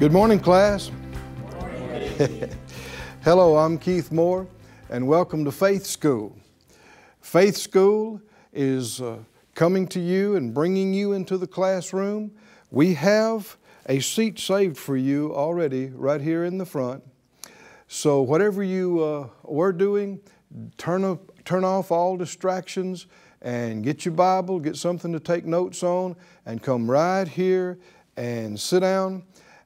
Good 0.00 0.12
morning, 0.12 0.40
class. 0.40 0.90
Hello, 3.22 3.58
I'm 3.58 3.76
Keith 3.76 4.10
Moore, 4.10 4.46
and 4.88 5.06
welcome 5.06 5.44
to 5.44 5.52
Faith 5.52 5.84
School. 5.84 6.38
Faith 7.20 7.54
School 7.54 8.18
is 8.50 9.02
uh, 9.02 9.18
coming 9.54 9.86
to 9.88 10.00
you 10.00 10.36
and 10.36 10.54
bringing 10.54 10.94
you 10.94 11.12
into 11.12 11.36
the 11.36 11.46
classroom. 11.46 12.32
We 12.70 12.94
have 12.94 13.58
a 13.90 14.00
seat 14.00 14.38
saved 14.38 14.78
for 14.78 14.96
you 14.96 15.34
already 15.34 15.88
right 15.88 16.22
here 16.22 16.46
in 16.46 16.56
the 16.56 16.64
front. 16.64 17.04
So, 17.86 18.22
whatever 18.22 18.62
you 18.62 19.04
uh, 19.04 19.28
were 19.42 19.74
doing, 19.74 20.18
turn, 20.78 21.04
up, 21.04 21.44
turn 21.44 21.62
off 21.62 21.92
all 21.92 22.16
distractions 22.16 23.06
and 23.42 23.84
get 23.84 24.06
your 24.06 24.14
Bible, 24.14 24.60
get 24.60 24.76
something 24.76 25.12
to 25.12 25.20
take 25.20 25.44
notes 25.44 25.82
on, 25.82 26.16
and 26.46 26.62
come 26.62 26.90
right 26.90 27.28
here 27.28 27.78
and 28.16 28.58
sit 28.58 28.80
down 28.80 29.24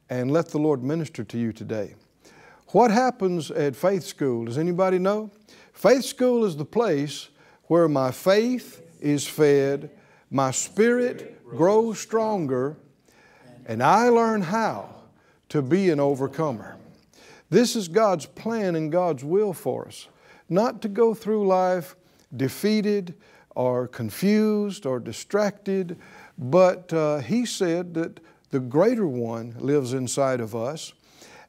and 0.09 0.31
let 0.31 0.49
the 0.49 0.57
Lord 0.57 0.83
minister 0.83 1.23
to 1.23 1.37
you 1.37 1.51
today. 1.51 1.95
What 2.69 2.91
happens 2.91 3.51
at 3.51 3.75
faith 3.75 4.03
school? 4.03 4.45
Does 4.45 4.57
anybody 4.57 4.99
know? 4.99 5.31
Faith 5.73 6.05
school 6.05 6.45
is 6.45 6.55
the 6.55 6.65
place 6.65 7.29
where 7.63 7.87
my 7.87 8.11
faith 8.11 8.81
is 8.99 9.27
fed, 9.27 9.91
my 10.29 10.51
spirit 10.51 11.43
grows 11.45 11.99
stronger, 11.99 12.77
and 13.65 13.81
I 13.81 14.09
learn 14.09 14.41
how 14.41 14.89
to 15.49 15.61
be 15.61 15.89
an 15.89 15.99
overcomer. 15.99 16.77
This 17.49 17.75
is 17.75 17.87
God's 17.87 18.25
plan 18.25 18.75
and 18.75 18.91
God's 18.91 19.23
will 19.23 19.53
for 19.53 19.87
us. 19.87 20.07
Not 20.49 20.81
to 20.81 20.87
go 20.87 21.13
through 21.13 21.47
life 21.47 21.95
defeated 22.35 23.15
or 23.55 23.87
confused 23.87 24.85
or 24.85 24.99
distracted, 24.99 25.97
but 26.37 26.91
uh, 26.91 27.19
He 27.19 27.45
said 27.45 27.93
that 27.93 28.19
the 28.55 28.61
greater 28.61 29.05
one 29.05 29.53
lives 29.59 29.91
inside 29.91 30.39
of 30.39 30.55
us 30.55 30.93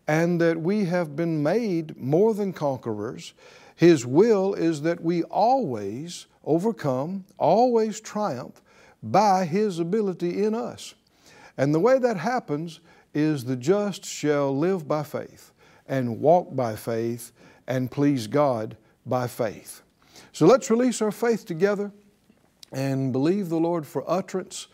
and 0.09 0.41
that 0.41 0.61
we 0.61 0.87
have 0.87 1.15
been 1.15 1.41
made 1.41 1.97
more 1.97 2.35
than 2.35 2.53
conquerors. 2.53 3.33
His 3.77 4.05
will 4.05 4.55
is 4.55 4.83
that 4.83 5.05
we 5.05 5.23
always 5.23 6.27
overcome, 6.45 7.25
always 7.39 8.01
triumph 8.01 8.61
by 9.05 9.45
His 9.45 9.79
ability 9.79 10.43
in 10.43 10.53
us. 10.53 10.95
And 11.57 11.73
the 11.73 11.79
way 11.79 12.01
that 12.01 12.17
happens 12.17 12.81
is 13.15 13.45
the 13.45 13.55
just 13.55 14.05
shall 14.05 14.59
live 14.59 14.89
by 14.89 15.05
faith 15.05 15.53
and 15.87 16.19
walk 16.19 16.57
by 16.57 16.75
faith 16.75 17.31
and 17.69 17.89
please 17.89 18.27
God 18.27 18.77
by 19.07 19.29
faith. 19.29 19.83
So 20.33 20.45
let's 20.45 20.73
release 20.73 21.01
our 21.01 21.13
faith 21.13 21.47
together 21.47 21.93
and 22.73 23.13
believe 23.13 23.49
the 23.49 23.61
Lord 23.61 23.87
for 23.87 24.03
utterance 24.11 24.67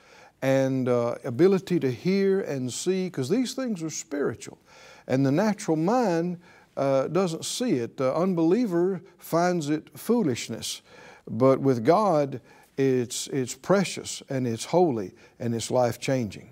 and 0.42 0.88
uh, 0.88 1.14
ability 1.24 1.78
to 1.80 1.90
hear 1.90 2.40
and 2.40 2.72
see, 2.72 3.06
because 3.06 3.28
these 3.28 3.54
things 3.54 3.82
are 3.82 3.90
spiritual. 3.90 4.58
And 5.06 5.24
the 5.24 5.32
natural 5.32 5.76
mind 5.76 6.40
uh, 6.76 7.06
doesn't 7.08 7.44
see 7.44 7.74
it. 7.74 7.96
The 7.96 8.14
unbeliever 8.14 9.00
finds 9.18 9.70
it 9.70 9.96
foolishness. 9.98 10.82
But 11.30 11.60
with 11.60 11.84
God, 11.84 12.40
it's, 12.76 13.28
it's 13.28 13.54
precious 13.54 14.22
and 14.28 14.46
it's 14.46 14.64
holy 14.64 15.12
and 15.38 15.54
it's 15.54 15.70
life 15.70 16.00
changing. 16.00 16.50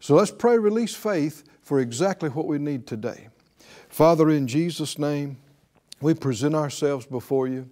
So 0.00 0.14
let's 0.14 0.30
pray, 0.30 0.58
release 0.58 0.94
faith 0.94 1.44
for 1.62 1.80
exactly 1.80 2.28
what 2.28 2.46
we 2.46 2.58
need 2.58 2.86
today. 2.86 3.28
Father, 3.88 4.28
in 4.28 4.46
Jesus' 4.46 4.98
name, 4.98 5.38
we 6.00 6.14
present 6.14 6.54
ourselves 6.54 7.06
before 7.06 7.48
you 7.48 7.70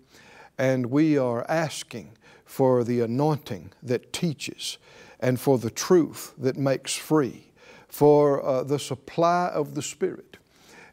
and 0.58 0.86
we 0.86 1.18
are 1.18 1.44
asking 1.48 2.12
for 2.44 2.84
the 2.84 3.00
anointing 3.00 3.72
that 3.82 4.12
teaches 4.12 4.78
and 5.20 5.40
for 5.40 5.58
the 5.58 5.70
truth 5.70 6.34
that 6.38 6.56
makes 6.56 6.94
free, 6.94 7.46
for 7.88 8.44
uh, 8.44 8.62
the 8.62 8.78
supply 8.78 9.50
of 9.52 9.74
the 9.74 9.82
Spirit. 9.82 10.36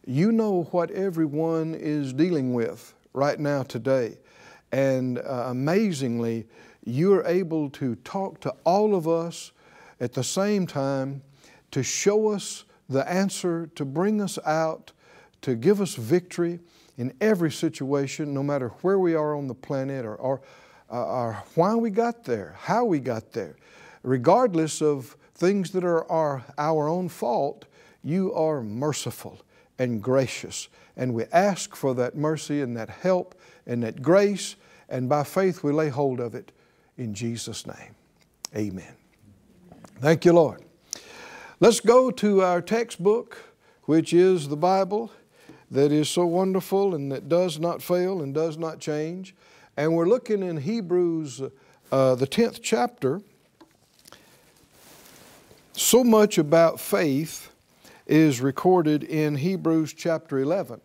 You 0.06 0.31
know 0.31 0.63
what 0.72 0.91
everyone 0.91 1.75
is 1.75 2.13
dealing 2.13 2.53
with 2.53 2.94
right 3.13 3.39
now 3.39 3.63
today. 3.63 4.17
And 4.72 5.19
uh, 5.19 5.45
amazingly, 5.47 6.45
you 6.85 7.13
are 7.13 7.25
able 7.25 7.69
to 7.72 7.95
talk 7.95 8.39
to 8.41 8.53
all 8.66 8.95
of 8.95 9.07
us 9.07 9.51
at 10.00 10.13
the 10.13 10.23
same 10.23 10.67
time 10.67 11.22
to 11.72 11.84
show 11.84 12.29
us 12.29 12.66
the 12.90 13.09
answer, 13.09 13.69
to 13.75 13.85
bring 13.85 14.22
us 14.22 14.38
out, 14.45 14.91
to 15.41 15.55
give 15.55 15.79
us 15.79 15.95
victory 15.95 16.59
in 16.97 17.13
every 17.22 17.51
situation, 17.51 18.34
no 18.34 18.44
matter 18.44 18.69
where 18.81 19.00
we 19.00 19.16
are 19.16 19.35
on 19.35 19.47
the 19.47 19.55
planet 19.55 20.05
or, 20.05 20.16
or, 20.16 20.41
uh, 20.91 21.05
or 21.05 21.44
why 21.55 21.75
we 21.75 21.90
got 21.90 22.23
there, 22.23 22.55
how 22.59 22.84
we 22.84 23.00
got 23.00 23.31
there 23.31 23.55
regardless 24.03 24.81
of 24.81 25.18
things 25.34 25.72
that 25.72 25.84
are 25.84 26.09
our, 26.58 26.88
own 26.88 27.09
fault, 27.09 27.66
you 28.03 28.34
are 28.34 28.62
merciful 28.62 29.41
and 29.80 30.02
gracious. 30.02 30.68
And 30.96 31.14
we 31.14 31.25
ask 31.31 31.75
for 31.75 31.96
that 31.96 32.16
mercy 32.16 32.62
and 32.62 32.78
that 32.78 32.90
help 32.90 33.36
and 33.66 33.81
that 33.84 34.02
grace, 34.02 34.56
and 34.90 35.09
by 35.09 35.24
faith 35.24 35.64
we 35.64 35.72
lay 35.72 35.90
hold 35.90 36.19
of 36.19 36.36
it 36.36 36.52
in 36.97 37.14
Jesus' 37.14 37.66
name. 37.66 37.96
Amen. 38.56 38.94
Thank 40.00 40.25
you, 40.25 40.34
Lord. 40.34 40.62
Let's 41.59 41.80
go 41.80 42.12
to 42.12 42.41
our 42.41 42.62
textbook, 42.62 43.38
which 43.84 44.14
is 44.14 44.50
the 44.50 44.58
Bible 44.58 45.12
that 45.72 45.91
is 45.91 46.09
so 46.09 46.25
wonderful 46.25 46.94
and 46.94 47.12
that 47.12 47.28
does 47.28 47.58
not 47.58 47.81
fail 47.81 48.22
and 48.22 48.34
does 48.34 48.58
not 48.58 48.80
change. 48.80 49.34
And 49.75 49.96
we're 49.96 50.08
looking 50.08 50.44
in 50.44 50.58
Hebrews, 50.58 51.41
uh, 51.91 52.16
the 52.16 52.28
10th 52.28 52.59
chapter. 52.62 53.22
So 55.75 56.03
much 56.03 56.38
about 56.38 56.79
faith 56.79 57.51
is 58.06 58.41
recorded 58.41 59.03
in 59.03 59.38
Hebrews 59.38 59.91
chapter 59.94 60.38
11. 60.38 60.81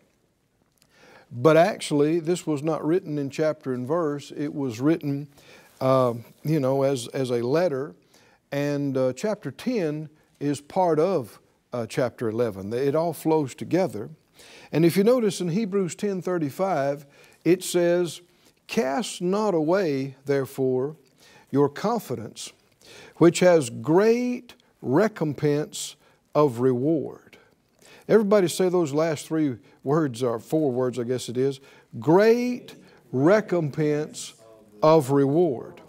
But 1.31 1.57
actually, 1.57 2.19
this 2.19 2.47
was 2.47 2.63
not 2.63 2.83
written 2.83 3.19
in 3.19 3.29
chapter 3.29 3.71
and 3.71 3.87
verse, 3.87 4.31
it 4.35 4.51
was 4.51 4.79
written, 4.79 5.27
uh, 5.79 6.15
you 6.43 6.59
know, 6.59 6.81
as, 6.81 7.07
as 7.09 7.29
a 7.29 7.45
letter. 7.45 7.93
And 8.51 8.97
uh, 8.97 9.13
chapter 9.13 9.51
10 9.51 10.09
is 10.39 10.59
part 10.59 10.97
of 10.97 11.37
uh, 11.71 11.85
chapter 11.85 12.27
11. 12.27 12.73
It 12.73 12.95
all 12.95 13.13
flows 13.13 13.53
together. 13.53 14.09
And 14.71 14.83
if 14.83 14.97
you 14.97 15.03
notice 15.03 15.39
in 15.39 15.49
Hebrews 15.49 15.95
10:35, 15.95 17.05
it 17.43 17.63
says, 17.63 18.21
"Cast 18.65 19.21
not 19.21 19.53
away, 19.53 20.15
therefore, 20.25 20.95
your 21.51 21.69
confidence, 21.69 22.53
which 23.17 23.39
has 23.39 23.69
great 23.69 24.53
recompense 24.81 25.95
of 26.35 26.59
reward. 26.59 27.37
Everybody 28.07 28.47
say 28.47 28.69
those 28.69 28.93
last 28.93 29.27
three 29.27 29.57
words, 29.83 30.23
or 30.23 30.39
four 30.39 30.71
words, 30.71 30.97
I 30.97 31.03
guess 31.03 31.29
it 31.29 31.37
is. 31.37 31.59
Great 31.99 32.75
recompense 33.11 34.33
of 34.81 35.11
reward. 35.11 35.81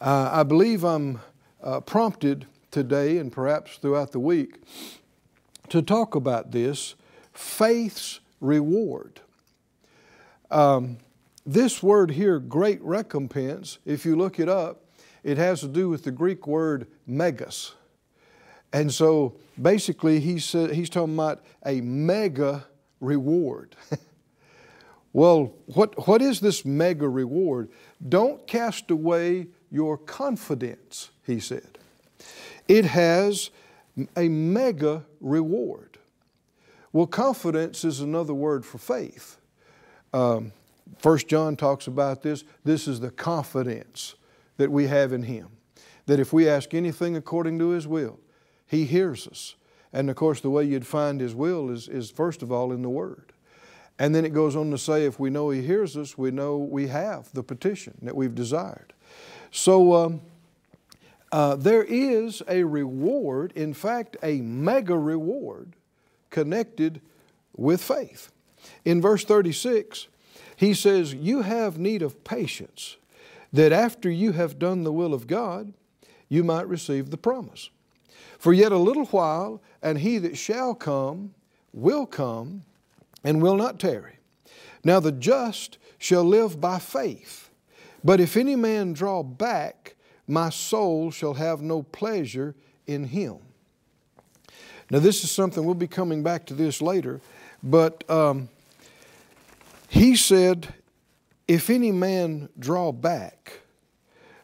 Uh, 0.00 0.30
I 0.32 0.42
believe 0.42 0.84
I'm 0.84 1.20
uh, 1.62 1.80
prompted 1.80 2.46
today 2.70 3.18
and 3.18 3.32
perhaps 3.32 3.76
throughout 3.78 4.12
the 4.12 4.20
week 4.20 4.62
to 5.68 5.82
talk 5.82 6.14
about 6.14 6.52
this 6.52 6.94
faith's 7.32 8.20
reward. 8.40 9.20
Um, 10.50 10.98
this 11.46 11.82
word 11.82 12.12
here, 12.12 12.38
great 12.38 12.82
recompense, 12.82 13.78
if 13.84 14.04
you 14.04 14.16
look 14.16 14.38
it 14.38 14.48
up, 14.48 14.83
it 15.24 15.38
has 15.38 15.60
to 15.60 15.68
do 15.68 15.88
with 15.88 16.04
the 16.04 16.10
Greek 16.10 16.46
word 16.46 16.86
megas. 17.06 17.74
And 18.72 18.92
so 18.92 19.36
basically, 19.60 20.20
he's, 20.20 20.52
he's 20.52 20.90
talking 20.90 21.14
about 21.14 21.42
a 21.64 21.80
mega 21.80 22.66
reward. 23.00 23.74
well, 25.12 25.54
what, 25.66 26.06
what 26.06 26.20
is 26.20 26.40
this 26.40 26.64
mega 26.64 27.08
reward? 27.08 27.70
Don't 28.06 28.46
cast 28.46 28.90
away 28.90 29.46
your 29.70 29.96
confidence, 29.96 31.10
he 31.26 31.40
said. 31.40 31.78
It 32.68 32.84
has 32.84 33.50
a 34.16 34.28
mega 34.28 35.04
reward. 35.20 35.98
Well, 36.92 37.06
confidence 37.06 37.84
is 37.84 38.00
another 38.00 38.34
word 38.34 38.64
for 38.64 38.78
faith. 38.78 39.38
Um, 40.12 40.52
First 40.98 41.28
John 41.28 41.56
talks 41.56 41.86
about 41.86 42.22
this. 42.22 42.44
This 42.62 42.86
is 42.86 43.00
the 43.00 43.10
confidence 43.10 44.14
that 44.56 44.70
we 44.70 44.86
have 44.86 45.12
in 45.12 45.24
Him. 45.24 45.48
That 46.06 46.20
if 46.20 46.32
we 46.32 46.48
ask 46.48 46.74
anything 46.74 47.16
according 47.16 47.58
to 47.58 47.70
His 47.70 47.86
will, 47.86 48.20
He 48.66 48.84
hears 48.84 49.26
us. 49.26 49.56
And 49.92 50.10
of 50.10 50.16
course, 50.16 50.40
the 50.40 50.50
way 50.50 50.64
you'd 50.64 50.86
find 50.86 51.20
His 51.20 51.34
will 51.34 51.70
is, 51.70 51.88
is 51.88 52.10
first 52.10 52.42
of 52.42 52.50
all 52.50 52.72
in 52.72 52.82
the 52.82 52.90
Word. 52.90 53.32
And 53.98 54.14
then 54.14 54.24
it 54.24 54.34
goes 54.34 54.56
on 54.56 54.70
to 54.72 54.78
say, 54.78 55.04
if 55.04 55.20
we 55.20 55.30
know 55.30 55.50
He 55.50 55.62
hears 55.62 55.96
us, 55.96 56.18
we 56.18 56.30
know 56.30 56.56
we 56.56 56.88
have 56.88 57.32
the 57.32 57.42
petition 57.42 57.96
that 58.02 58.16
we've 58.16 58.34
desired. 58.34 58.92
So 59.50 59.94
um, 59.94 60.20
uh, 61.30 61.56
there 61.56 61.84
is 61.84 62.42
a 62.48 62.64
reward, 62.64 63.52
in 63.54 63.72
fact, 63.74 64.16
a 64.22 64.40
mega 64.40 64.98
reward 64.98 65.74
connected 66.30 67.00
with 67.56 67.82
faith. 67.82 68.32
In 68.84 69.00
verse 69.00 69.24
36, 69.24 70.08
he 70.56 70.74
says, 70.74 71.14
You 71.14 71.42
have 71.42 71.78
need 71.78 72.02
of 72.02 72.24
patience 72.24 72.96
that 73.54 73.72
after 73.72 74.10
you 74.10 74.32
have 74.32 74.58
done 74.58 74.82
the 74.82 74.92
will 74.92 75.14
of 75.14 75.28
God, 75.28 75.72
you 76.28 76.42
might 76.42 76.68
receive 76.68 77.10
the 77.10 77.16
promise. 77.16 77.70
For 78.36 78.52
yet 78.52 78.72
a 78.72 78.76
little 78.76 79.06
while, 79.06 79.62
and 79.80 79.98
he 79.98 80.18
that 80.18 80.36
shall 80.36 80.74
come 80.74 81.34
will 81.72 82.04
come 82.04 82.64
and 83.22 83.40
will 83.40 83.56
not 83.56 83.78
tarry. 83.78 84.18
Now 84.82 84.98
the 84.98 85.12
just 85.12 85.78
shall 85.98 86.24
live 86.24 86.60
by 86.60 86.80
faith. 86.80 87.48
But 88.02 88.20
if 88.20 88.36
any 88.36 88.56
man 88.56 88.92
draw 88.92 89.22
back, 89.22 89.94
my 90.26 90.50
soul 90.50 91.12
shall 91.12 91.34
have 91.34 91.62
no 91.62 91.84
pleasure 91.84 92.56
in 92.88 93.04
him. 93.04 93.36
Now, 94.90 94.98
this 94.98 95.24
is 95.24 95.30
something 95.30 95.64
we'll 95.64 95.74
be 95.74 95.86
coming 95.86 96.22
back 96.22 96.44
to 96.46 96.54
this 96.54 96.82
later, 96.82 97.20
but 97.62 98.08
um, 98.10 98.50
he 99.88 100.16
said, 100.16 100.74
If 101.46 101.68
any 101.70 101.92
man 101.92 102.48
draw 102.58 102.92
back, 102.92 103.60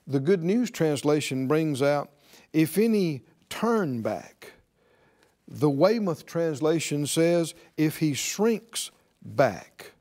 the 0.06 0.20
Good 0.20 0.42
News 0.42 0.70
Translation 0.70 1.46
brings 1.46 1.82
out, 1.82 2.10
If 2.52 2.78
any 2.78 3.22
turn 3.48 4.02
back. 4.02 4.52
The 5.46 5.70
Weymouth 5.70 6.26
translation 6.26 7.06
says, 7.06 7.54
If 7.76 7.98
he 7.98 8.14
shrinks 8.14 8.90
back. 9.22 9.92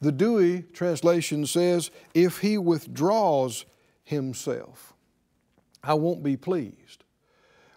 The 0.00 0.12
Douay 0.12 0.72
translation 0.72 1.46
says, 1.46 1.90
If 2.14 2.38
he 2.38 2.58
withdraws 2.58 3.64
himself, 4.02 4.94
I 5.82 5.94
won't 5.94 6.22
be 6.22 6.36
pleased. 6.36 7.04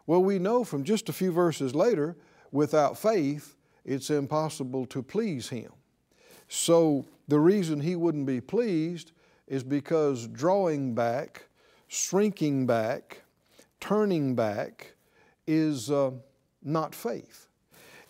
Well, 0.05 0.23
we 0.23 0.39
know 0.39 0.63
from 0.63 0.83
just 0.83 1.09
a 1.09 1.13
few 1.13 1.31
verses 1.31 1.75
later, 1.75 2.15
without 2.51 2.97
faith, 2.97 3.55
it's 3.83 4.09
impossible 4.09 4.85
to 4.87 5.03
please 5.03 5.49
him. 5.49 5.71
So 6.47 7.05
the 7.27 7.39
reason 7.39 7.81
he 7.81 7.95
wouldn't 7.95 8.25
be 8.25 8.41
pleased 8.41 9.11
is 9.47 9.63
because 9.63 10.27
drawing 10.27 10.93
back, 10.93 11.47
shrinking 11.87 12.65
back, 12.65 13.23
turning 13.79 14.35
back 14.35 14.93
is 15.45 15.89
uh, 15.91 16.11
not 16.63 16.93
faith. 16.93 17.47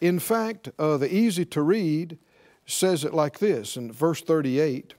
In 0.02 0.19
fact, 0.19 0.69
uh, 0.78 0.98
the 0.98 1.14
easy 1.14 1.46
to 1.46 1.62
read 1.62 2.18
says 2.66 3.04
it 3.04 3.14
like 3.14 3.40
this 3.40 3.78
in 3.78 3.92
verse 3.92 4.22
38 4.22 4.94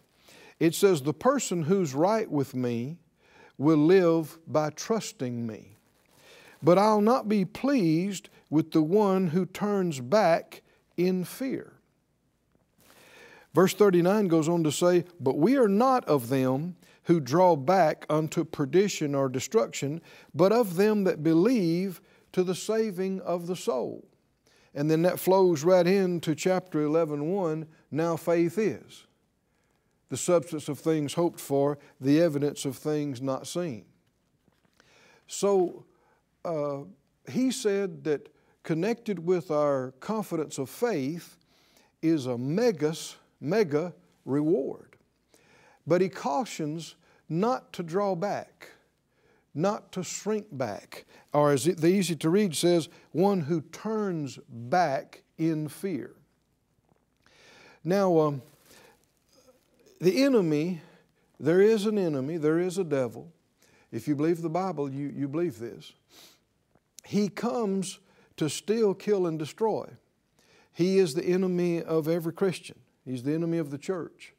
it 0.59 0.75
says, 0.75 1.03
The 1.03 1.15
person 1.15 1.63
who's 1.63 1.95
right 1.95 2.31
with 2.31 2.55
me 2.55 2.99
will 3.57 3.79
live 3.79 4.39
by 4.47 4.71
trusting 4.71 5.47
me. 5.47 5.77
But 6.63 6.79
I'll 6.79 7.01
not 7.01 7.29
be 7.29 7.45
pleased 7.45 8.29
with 8.51 8.73
the 8.73 8.83
one 8.83 9.29
who 9.29 9.47
turns 9.47 10.01
back 10.01 10.63
in 10.97 11.25
fear. 11.25 11.75
Verse 13.55 13.75
39 13.75 14.29
goes 14.29 14.49
on 14.49 14.63
to 14.65 14.73
say, 14.73 15.05
But 15.21 15.39
we 15.39 15.57
are 15.57 15.69
not 15.69 16.05
of 16.07 16.29
them 16.29 16.77
who 17.05 17.21
draw 17.21 17.57
back 17.57 18.05
unto 18.11 18.45
perdition 18.45 19.15
or 19.15 19.29
destruction, 19.29 20.01
but 20.35 20.53
of 20.53 20.77
them 20.77 21.05
that 21.05 21.23
believe 21.23 22.01
to 22.33 22.43
the 22.43 22.55
saving 22.55 23.21
of 23.23 23.47
the 23.47 23.57
soul. 23.57 24.07
And 24.75 24.91
then 24.91 25.03
that 25.03 25.19
flows 25.19 25.65
right 25.65 25.87
into 25.87 26.35
chapter 26.35 26.83
11 26.83 27.31
1. 27.33 27.67
Now 27.91 28.17
faith 28.17 28.59
is 28.59 29.07
the 30.09 30.17
substance 30.17 30.69
of 30.69 30.79
things 30.79 31.15
hoped 31.15 31.41
for, 31.41 31.79
the 32.01 32.21
evidence 32.21 32.65
of 32.65 32.77
things 32.77 33.21
not 33.21 33.47
seen. 33.47 33.85
So 35.27 35.85
uh, 36.45 36.81
he 37.31 37.51
said 37.51 38.05
that 38.05 38.29
connected 38.63 39.19
with 39.19 39.51
our 39.51 39.93
confidence 40.01 40.59
of 40.59 40.71
faith 40.71 41.37
is 42.01 42.27
a 42.27 42.39
megas, 42.39 43.17
mega 43.41 43.95
reward. 44.25 44.97
But 45.87 46.01
he 46.01 46.09
cautions 46.09 46.97
not 47.29 47.73
to 47.75 47.83
draw 47.83 48.15
back, 48.15 48.71
not 49.55 49.93
to 49.93 50.03
shrink 50.03 50.47
back, 50.53 51.05
or 51.33 51.53
as 51.53 51.65
the 51.65 51.89
easy 51.89 52.17
to 52.17 52.31
read 52.31 52.55
says, 52.55 52.89
one 53.13 53.41
who 53.41 53.61
turns 53.61 54.39
back 54.49 55.23
in 55.37 55.69
fear. 55.69 56.15
Now, 57.85 58.19
um, 58.19 58.43
the 60.01 60.25
enemy, 60.25 60.81
there 61.41 61.61
is 61.61 61.87
an 61.87 61.99
enemy, 61.99 62.37
there 62.37 62.59
is 62.59 62.79
a 62.79 62.85
devil. 62.85 63.33
If 63.91 64.07
you 64.07 64.15
believe 64.15 64.43
the 64.43 64.51
Bible, 64.51 64.93
you, 64.93 65.13
you 65.15 65.29
believe 65.29 65.59
this. 65.59 65.93
He 67.05 67.29
comes 67.29 67.99
to 68.37 68.51
steal, 68.51 68.95
kill, 68.95 69.27
and 69.27 69.39
destroy. 69.39 69.89
He 70.73 70.99
is 70.99 71.15
the 71.15 71.25
enemy 71.25 71.83
of 71.83 72.07
every 72.07 72.33
Christian. 72.33 72.79
He's 73.09 73.23
the 73.23 73.35
enemy 73.35 73.59
of 73.59 73.71
the 73.71 73.79
church. 73.79 74.35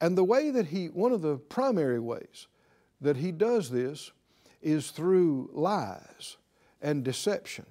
And 0.00 0.18
the 0.18 0.24
way 0.24 0.50
that 0.50 0.66
he, 0.66 0.86
one 0.86 1.12
of 1.12 1.22
the 1.22 1.36
primary 1.36 2.00
ways 2.00 2.48
that 3.00 3.16
he 3.16 3.32
does 3.32 3.70
this 3.70 4.10
is 4.60 4.90
through 4.90 5.50
lies 5.52 6.36
and 6.82 7.04
deception. 7.04 7.66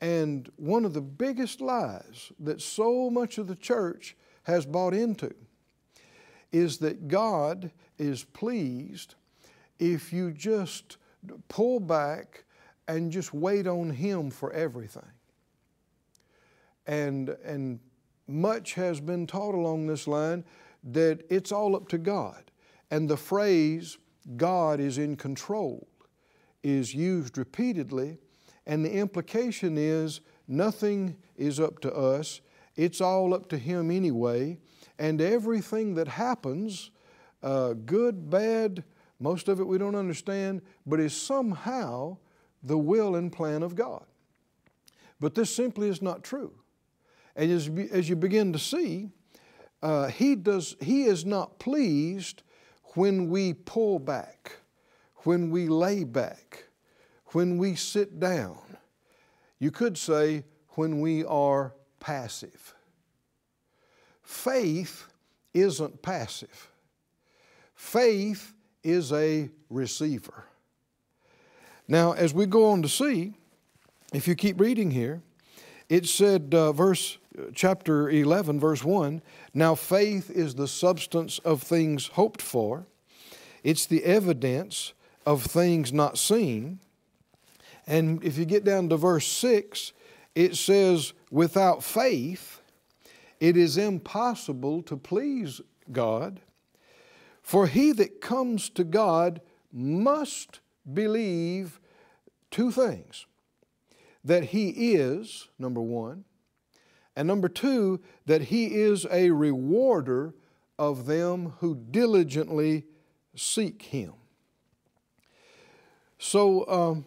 And 0.00 0.50
one 0.56 0.84
of 0.84 0.92
the 0.92 1.00
biggest 1.00 1.60
lies 1.60 2.32
that 2.40 2.60
so 2.60 3.10
much 3.10 3.38
of 3.38 3.46
the 3.46 3.56
church 3.56 4.16
has 4.42 4.66
bought 4.66 4.92
into 4.92 5.32
is 6.52 6.78
that 6.78 7.08
God 7.08 7.70
is 7.98 8.24
pleased 8.24 9.14
if 9.78 10.12
you 10.12 10.32
just 10.32 10.96
pull 11.48 11.80
back 11.80 12.44
and 12.86 13.10
just 13.10 13.32
wait 13.32 13.66
on 13.66 13.90
Him 13.90 14.30
for 14.30 14.52
everything. 14.52 15.02
And, 16.86 17.30
and 17.44 17.80
much 18.26 18.74
has 18.74 19.00
been 19.00 19.26
taught 19.26 19.54
along 19.54 19.86
this 19.86 20.06
line 20.06 20.44
that 20.82 21.24
it's 21.30 21.52
all 21.52 21.76
up 21.76 21.88
to 21.88 21.98
God. 21.98 22.50
And 22.90 23.08
the 23.08 23.16
phrase, 23.16 23.98
God 24.36 24.80
is 24.80 24.98
in 24.98 25.16
control, 25.16 25.88
is 26.62 26.94
used 26.94 27.38
repeatedly. 27.38 28.18
And 28.66 28.84
the 28.84 28.92
implication 28.92 29.76
is 29.76 30.20
nothing 30.48 31.16
is 31.36 31.60
up 31.60 31.80
to 31.80 31.94
us, 31.94 32.40
it's 32.76 33.00
all 33.00 33.34
up 33.34 33.48
to 33.50 33.58
Him 33.58 33.90
anyway 33.90 34.58
and 34.98 35.20
everything 35.20 35.94
that 35.94 36.08
happens, 36.08 36.90
uh, 37.42 37.72
good, 37.72 38.30
bad, 38.30 38.84
most 39.18 39.48
of 39.48 39.60
it 39.60 39.66
we 39.66 39.78
don't 39.78 39.94
understand, 39.94 40.62
but 40.86 41.00
is 41.00 41.16
somehow 41.16 42.16
the 42.62 42.78
will 42.78 43.16
and 43.16 43.32
plan 43.32 43.62
of 43.62 43.74
God. 43.74 44.04
But 45.20 45.34
this 45.34 45.54
simply 45.54 45.88
is 45.88 46.02
not 46.02 46.24
true. 46.24 46.52
And 47.36 47.50
as, 47.50 47.70
as 47.90 48.08
you 48.08 48.16
begin 48.16 48.52
to 48.52 48.58
see, 48.58 49.10
uh, 49.82 50.08
he, 50.08 50.34
does, 50.34 50.76
he 50.80 51.04
is 51.04 51.24
not 51.24 51.58
pleased 51.58 52.42
when 52.94 53.28
we 53.28 53.52
pull 53.52 53.98
back, 53.98 54.52
when 55.18 55.50
we 55.50 55.68
lay 55.68 56.04
back, 56.04 56.64
when 57.32 57.58
we 57.58 57.74
sit 57.74 58.20
down. 58.20 58.58
You 59.58 59.70
could 59.70 59.98
say 59.98 60.44
when 60.70 61.00
we 61.00 61.24
are 61.24 61.74
passive. 62.00 62.74
Faith 64.22 65.06
isn't 65.52 66.02
passive, 66.02 66.70
faith 67.74 68.52
is 68.82 69.12
a 69.12 69.50
receiver. 69.68 70.44
Now, 71.86 72.12
as 72.12 72.32
we 72.32 72.46
go 72.46 72.70
on 72.70 72.80
to 72.82 72.88
see, 72.88 73.34
if 74.12 74.26
you 74.26 74.34
keep 74.34 74.58
reading 74.58 74.90
here, 74.90 75.22
it 75.88 76.06
said, 76.06 76.54
uh, 76.54 76.72
verse 76.72 77.18
chapter 77.54 78.08
11, 78.08 78.60
verse 78.60 78.84
1 78.84 79.22
Now 79.52 79.74
faith 79.74 80.30
is 80.30 80.54
the 80.54 80.68
substance 80.68 81.38
of 81.40 81.62
things 81.62 82.08
hoped 82.08 82.42
for, 82.42 82.86
it's 83.62 83.86
the 83.86 84.04
evidence 84.04 84.92
of 85.26 85.42
things 85.42 85.92
not 85.92 86.18
seen. 86.18 86.80
And 87.86 88.22
if 88.24 88.38
you 88.38 88.44
get 88.44 88.64
down 88.64 88.88
to 88.88 88.96
verse 88.96 89.26
6, 89.26 89.92
it 90.34 90.56
says, 90.56 91.12
Without 91.30 91.82
faith, 91.82 92.60
it 93.40 93.56
is 93.56 93.76
impossible 93.76 94.82
to 94.82 94.96
please 94.96 95.60
God, 95.92 96.40
for 97.42 97.66
he 97.66 97.92
that 97.92 98.20
comes 98.20 98.70
to 98.70 98.84
God 98.84 99.40
must 99.72 100.60
believe 100.92 101.80
two 102.50 102.70
things 102.70 103.26
that 104.24 104.44
he 104.44 104.94
is, 104.94 105.48
number 105.58 105.82
one, 105.82 106.24
and 107.16 107.28
number 107.28 107.48
two, 107.48 108.00
that 108.26 108.42
he 108.42 108.74
is 108.74 109.06
a 109.10 109.30
rewarder 109.30 110.34
of 110.78 111.06
them 111.06 111.54
who 111.60 111.74
diligently 111.74 112.84
seek 113.36 113.82
him. 113.82 114.14
So, 116.18 116.66
um, 116.68 117.04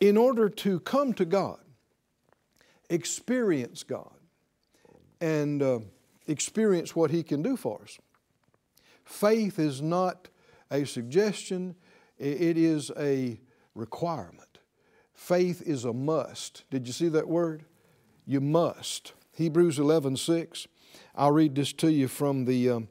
in 0.00 0.16
order 0.16 0.48
to 0.48 0.80
come 0.80 1.12
to 1.14 1.24
God, 1.24 1.60
experience 2.88 3.82
God 3.82 4.10
and 5.20 5.62
uh, 5.62 5.78
experience 6.26 6.96
what 6.96 7.10
He 7.10 7.22
can 7.22 7.42
do 7.42 7.56
for 7.56 7.80
us. 7.82 7.98
Faith 9.04 9.58
is 9.58 9.82
not 9.82 10.28
a 10.70 10.84
suggestion, 10.84 11.74
it 12.18 12.56
is 12.56 12.90
a 12.98 13.40
requirement. 13.74 14.49
Faith 15.20 15.60
is 15.66 15.84
a 15.84 15.92
must. 15.92 16.64
Did 16.70 16.86
you 16.86 16.94
see 16.94 17.08
that 17.10 17.28
word? 17.28 17.66
You 18.24 18.40
must. 18.40 19.12
Hebrews 19.36 19.78
11 19.78 20.16
6. 20.16 20.66
I'll 21.14 21.30
read 21.30 21.54
this 21.54 21.74
to 21.74 21.92
you 21.92 22.08
from 22.08 22.46
the, 22.46 22.70
um, 22.70 22.88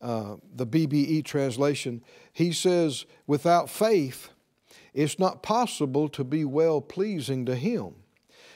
uh, 0.00 0.36
the 0.54 0.64
BBE 0.64 1.24
translation. 1.24 2.04
He 2.32 2.52
says, 2.52 3.04
Without 3.26 3.68
faith, 3.68 4.30
it's 4.94 5.18
not 5.18 5.42
possible 5.42 6.08
to 6.10 6.22
be 6.22 6.44
well 6.44 6.80
pleasing 6.80 7.44
to 7.46 7.56
Him. 7.56 7.96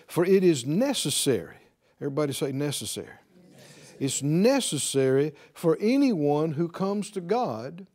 For 0.06 0.24
it 0.24 0.44
is 0.44 0.64
necessary, 0.64 1.56
everybody 2.00 2.32
say 2.32 2.52
necessary. 2.52 3.08
necessary. 3.08 3.96
It's 3.98 4.22
necessary 4.22 5.34
for 5.52 5.76
anyone 5.80 6.52
who 6.52 6.68
comes 6.68 7.10
to 7.10 7.20
God 7.20 7.88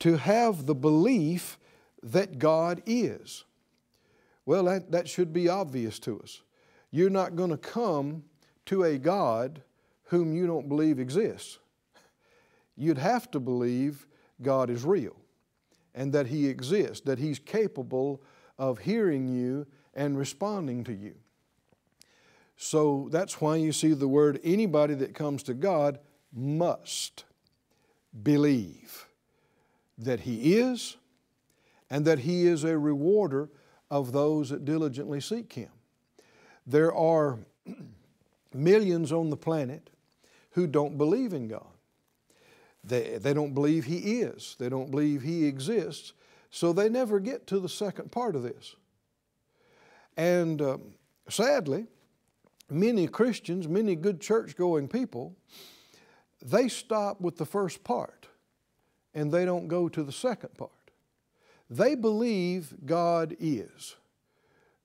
to 0.00 0.18
have 0.18 0.66
the 0.66 0.74
belief 0.74 1.58
that 2.02 2.38
God 2.38 2.82
is. 2.84 3.46
Well, 4.46 4.64
that, 4.64 4.90
that 4.90 5.08
should 5.08 5.32
be 5.32 5.48
obvious 5.48 5.98
to 6.00 6.20
us. 6.20 6.42
You're 6.90 7.10
not 7.10 7.36
going 7.36 7.50
to 7.50 7.56
come 7.56 8.24
to 8.66 8.84
a 8.84 8.98
God 8.98 9.62
whom 10.04 10.34
you 10.34 10.46
don't 10.46 10.68
believe 10.68 10.98
exists. 10.98 11.58
You'd 12.76 12.98
have 12.98 13.30
to 13.32 13.40
believe 13.40 14.06
God 14.42 14.70
is 14.70 14.84
real 14.84 15.16
and 15.94 16.12
that 16.12 16.26
He 16.26 16.48
exists, 16.48 17.00
that 17.06 17.18
He's 17.18 17.38
capable 17.38 18.22
of 18.58 18.78
hearing 18.78 19.28
you 19.28 19.66
and 19.94 20.18
responding 20.18 20.84
to 20.84 20.92
you. 20.92 21.14
So 22.56 23.08
that's 23.10 23.40
why 23.40 23.56
you 23.56 23.72
see 23.72 23.92
the 23.92 24.08
word 24.08 24.40
anybody 24.44 24.94
that 24.94 25.14
comes 25.14 25.42
to 25.44 25.54
God 25.54 25.98
must 26.32 27.24
believe 28.22 29.06
that 29.98 30.20
He 30.20 30.56
is 30.56 30.96
and 31.88 32.04
that 32.04 32.20
He 32.20 32.46
is 32.46 32.64
a 32.64 32.78
rewarder 32.78 33.48
of 33.90 34.12
those 34.12 34.50
that 34.50 34.64
diligently 34.64 35.20
seek 35.20 35.52
Him. 35.52 35.70
There 36.66 36.94
are 36.94 37.38
millions 38.54 39.12
on 39.12 39.30
the 39.30 39.36
planet 39.36 39.90
who 40.52 40.66
don't 40.66 40.96
believe 40.98 41.32
in 41.32 41.48
God. 41.48 41.66
They, 42.82 43.18
they 43.18 43.34
don't 43.34 43.54
believe 43.54 43.84
He 43.84 44.20
is, 44.20 44.56
they 44.58 44.68
don't 44.68 44.90
believe 44.90 45.22
He 45.22 45.46
exists, 45.46 46.12
so 46.50 46.72
they 46.72 46.88
never 46.88 47.20
get 47.20 47.46
to 47.48 47.60
the 47.60 47.68
second 47.68 48.10
part 48.10 48.34
of 48.34 48.42
this. 48.42 48.76
And 50.16 50.60
um, 50.60 50.82
sadly, 51.28 51.86
many 52.68 53.06
Christians, 53.06 53.68
many 53.68 53.94
good 53.94 54.20
church 54.20 54.56
going 54.56 54.88
people, 54.88 55.34
they 56.42 56.68
stop 56.68 57.20
with 57.20 57.36
the 57.36 57.46
first 57.46 57.84
part 57.84 58.28
and 59.14 59.32
they 59.32 59.44
don't 59.44 59.68
go 59.68 59.88
to 59.88 60.02
the 60.02 60.12
second 60.12 60.54
part. 60.56 60.70
They 61.70 61.94
believe 61.94 62.74
God 62.84 63.36
is. 63.38 63.94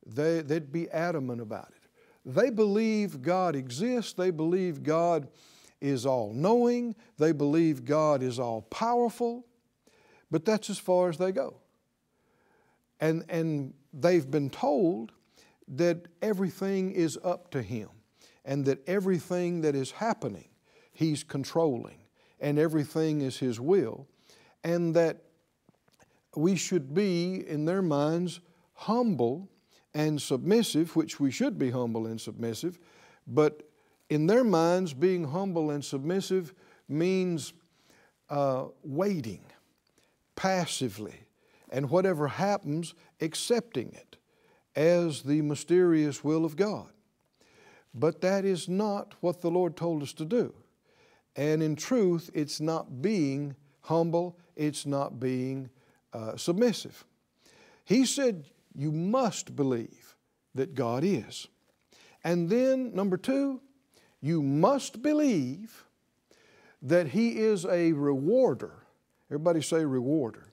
They, 0.06 0.42
they'd 0.42 0.72
be 0.72 0.89
adamant 0.92 1.42
about 1.42 1.70
it. 1.70 1.89
They 2.24 2.51
believe 2.51 3.22
God 3.24 3.56
exists. 3.56 4.13
They 4.13 4.30
believe 4.30 4.84
God 4.84 5.27
is 5.82 6.06
all 6.06 6.32
knowing. 6.32 6.96
They 7.18 7.32
believe 7.32 7.86
God 7.86 8.22
is 8.22 8.39
all 8.39 8.62
powerful. 8.62 9.46
But 10.30 10.46
that's 10.46 10.70
as 10.70 10.77
far 10.77 11.10
as 11.10 11.18
they 11.18 11.32
go. 11.32 11.58
And, 13.00 13.25
and 13.30 13.74
they've 13.94 14.30
been 14.30 14.50
told 14.50 15.12
that 15.68 16.08
everything 16.22 16.92
is 16.92 17.18
up 17.24 17.51
to 17.51 17.62
Him 17.62 17.89
and 18.44 18.65
that 18.65 18.88
everything 18.88 19.62
that 19.62 19.75
is 19.75 19.92
happening, 19.92 20.50
He's 20.92 21.24
controlling 21.24 21.98
and 22.39 22.60
everything 22.60 23.22
is 23.22 23.38
His 23.38 23.60
will. 23.60 24.08
And 24.63 24.96
that 24.96 25.25
we 26.36 26.56
should 26.56 26.94
be, 26.94 27.48
in 27.48 27.65
their 27.65 27.82
minds, 27.82 28.39
humble 28.74 29.50
and 29.94 30.22
submissive, 30.22 30.96
which 30.96 31.20
we 31.20 31.32
should 31.32 31.58
be 31.58 31.72
humble 31.72 32.08
and 32.08 32.20
submissive, 32.20 32.80
but 33.25 33.63
in 34.10 34.27
their 34.27 34.44
minds, 34.44 34.94
being 34.94 35.24
humble 35.24 35.72
and 35.72 35.84
submissive 35.84 36.54
means 36.88 37.54
uh, 38.30 38.65
waiting 38.84 39.42
passively 40.36 41.15
and 41.70 41.89
whatever 41.89 42.27
happens, 42.27 42.94
accepting 43.22 43.92
it 43.94 44.18
as 44.75 45.24
the 45.24 45.42
mysterious 45.42 46.24
will 46.24 46.46
of 46.46 46.56
God. 46.56 46.89
But 47.94 48.22
that 48.22 48.46
is 48.46 48.68
not 48.68 49.15
what 49.22 49.42
the 49.42 49.50
Lord 49.50 49.75
told 49.75 50.04
us 50.04 50.13
to 50.13 50.25
do. 50.25 50.54
And 51.36 51.63
in 51.63 51.75
truth, 51.75 52.30
it's 52.34 52.60
not 52.60 53.01
being 53.01 53.56
humble, 53.82 54.38
it's 54.56 54.86
not 54.86 55.20
being 55.20 55.70
uh, 56.15 56.38
submissive. 56.38 57.03
He 57.84 58.05
said, 58.05 58.45
You 58.74 58.91
must 58.91 59.55
believe 59.55 60.15
that 60.53 60.74
God 60.74 61.03
is. 61.03 61.48
And 62.24 62.50
then, 62.50 62.95
number 62.95 63.17
two, 63.17 63.62
you 64.22 64.41
must 64.41 65.01
believe 65.01 65.84
that 66.81 67.10
He 67.10 67.38
is 67.39 67.65
a 67.65 67.91
rewarder. 67.91 68.84
Everybody 69.29 69.62
say 69.62 69.84
rewarder. 69.84 70.48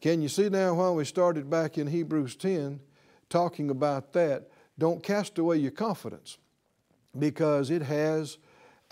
Can 0.00 0.20
you 0.20 0.28
see 0.28 0.48
now 0.48 0.74
why 0.74 0.90
we 0.90 1.04
started 1.04 1.48
back 1.48 1.78
in 1.78 1.86
Hebrews 1.86 2.36
10 2.36 2.80
talking 3.28 3.70
about 3.70 4.12
that? 4.14 4.48
Don't 4.78 5.02
cast 5.02 5.38
away 5.38 5.58
your 5.58 5.70
confidence 5.70 6.38
because 7.18 7.70
it 7.70 7.82
has 7.82 8.38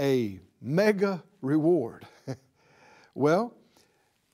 a 0.00 0.40
mega 0.60 1.22
reward. 1.40 2.06
well, 3.14 3.54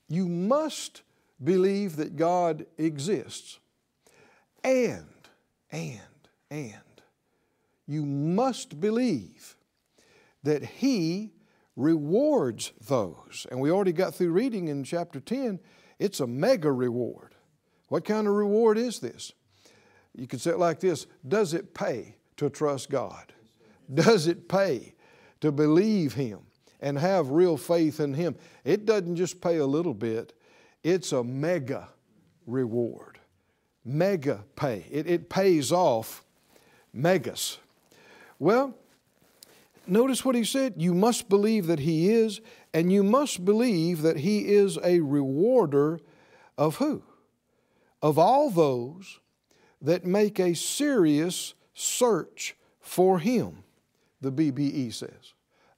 you 0.07 0.27
must 0.27 1.01
believe 1.43 1.95
that 1.97 2.15
God 2.15 2.65
exists 2.77 3.59
and, 4.63 5.05
and, 5.71 5.99
and 6.49 6.73
you 7.87 8.05
must 8.05 8.79
believe 8.79 9.55
that 10.43 10.63
He 10.63 11.33
rewards 11.75 12.71
those. 12.87 13.47
And 13.49 13.59
we 13.59 13.71
already 13.71 13.93
got 13.93 14.13
through 14.13 14.31
reading 14.31 14.67
in 14.67 14.83
chapter 14.83 15.19
10, 15.19 15.59
it's 15.97 16.19
a 16.19 16.27
mega 16.27 16.71
reward. 16.71 17.35
What 17.87 18.05
kind 18.05 18.27
of 18.27 18.33
reward 18.33 18.77
is 18.77 18.99
this? 18.99 19.31
You 20.15 20.27
could 20.27 20.41
say 20.41 20.51
it 20.51 20.59
like 20.59 20.79
this 20.79 21.07
Does 21.27 21.53
it 21.53 21.73
pay 21.73 22.15
to 22.37 22.49
trust 22.49 22.89
God? 22.89 23.33
Does 23.91 24.27
it 24.27 24.47
pay 24.47 24.93
to 25.41 25.51
believe 25.51 26.13
Him 26.13 26.39
and 26.79 26.97
have 26.99 27.31
real 27.31 27.57
faith 27.57 27.99
in 27.99 28.13
Him? 28.13 28.35
It 28.63 28.85
doesn't 28.85 29.15
just 29.15 29.41
pay 29.41 29.57
a 29.57 29.65
little 29.65 29.93
bit, 29.93 30.33
it's 30.83 31.11
a 31.11 31.23
mega 31.23 31.89
reward. 32.45 33.19
Mega 33.85 34.43
pay. 34.55 34.85
It, 34.91 35.07
it 35.07 35.29
pays 35.29 35.71
off 35.71 36.23
megas. 36.93 37.57
Well, 38.37 38.75
notice 39.87 40.23
what 40.23 40.35
he 40.35 40.43
said. 40.43 40.75
You 40.77 40.93
must 40.93 41.29
believe 41.29 41.67
that 41.67 41.79
he 41.79 42.09
is, 42.09 42.41
and 42.73 42.91
you 42.91 43.03
must 43.03 43.45
believe 43.45 44.01
that 44.01 44.17
he 44.17 44.47
is 44.47 44.77
a 44.83 44.99
rewarder 44.99 45.99
of 46.57 46.77
who? 46.77 47.03
Of 48.01 48.17
all 48.17 48.49
those 48.49 49.19
that 49.81 50.05
make 50.05 50.39
a 50.39 50.53
serious 50.53 51.53
search 51.73 52.55
for 52.79 53.19
him, 53.19 53.63
the 54.21 54.31
BBE 54.31 54.93
says. 54.93 55.33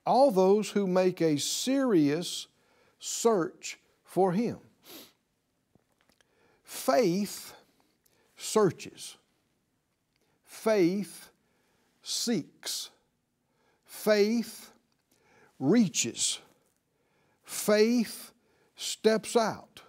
All 0.06 0.32
those 0.32 0.72
who 0.72 0.88
make 0.88 1.22
a 1.22 1.38
serious 1.38 2.48
search 3.00 3.80
for 4.04 4.32
him. 4.32 4.58
Faith 6.72 7.54
searches. 8.38 9.18
Faith 10.46 11.30
seeks, 12.02 12.92
faith 13.84 14.72
reaches, 15.60 16.40
faith 17.44 18.32
steps 18.78 19.36
out. 19.36 19.82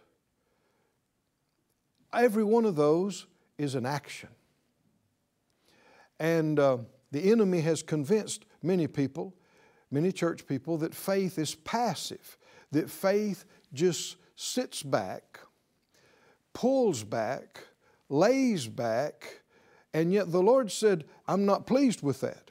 Every 2.12 2.43
one 2.43 2.65
of 2.65 2.75
those 2.75 3.27
is 3.59 3.77
an 3.77 3.87
action. 3.87 4.31
And 6.19 6.59
uh, 6.59 6.79
the 7.12 7.31
enemy 7.31 7.61
has 7.61 7.85
convinced 7.85 8.45
many 8.61 8.89
people, 8.89 9.35
many 9.89 10.11
church 10.11 10.49
people, 10.49 10.79
that 10.79 10.97
faith 10.97 11.39
is 11.39 11.55
passive, 11.55 12.37
that 12.73 12.91
faith 12.91 13.45
just 13.73 14.17
sits 14.35 14.83
back, 14.83 15.39
pulls 16.53 17.05
back, 17.05 17.61
lays 18.09 18.67
back, 18.67 19.43
and 19.95 20.13
yet 20.13 20.33
the 20.33 20.43
Lord 20.43 20.71
said, 20.71 21.05
I'm 21.27 21.47
not 21.47 21.67
pleased 21.67 22.03
with 22.03 22.21
that. 22.21 22.51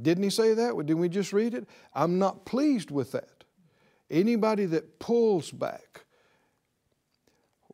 Didn't 0.00 0.24
He 0.24 0.30
say 0.30 0.54
that? 0.54 0.76
Didn't 0.76 0.98
we 0.98 1.08
just 1.08 1.32
read 1.32 1.54
it? 1.54 1.68
I'm 1.94 2.18
not 2.18 2.44
pleased 2.44 2.90
with 2.90 3.12
that. 3.12 3.44
Anybody 4.10 4.66
that 4.66 4.98
pulls 4.98 5.50
back, 5.50 6.04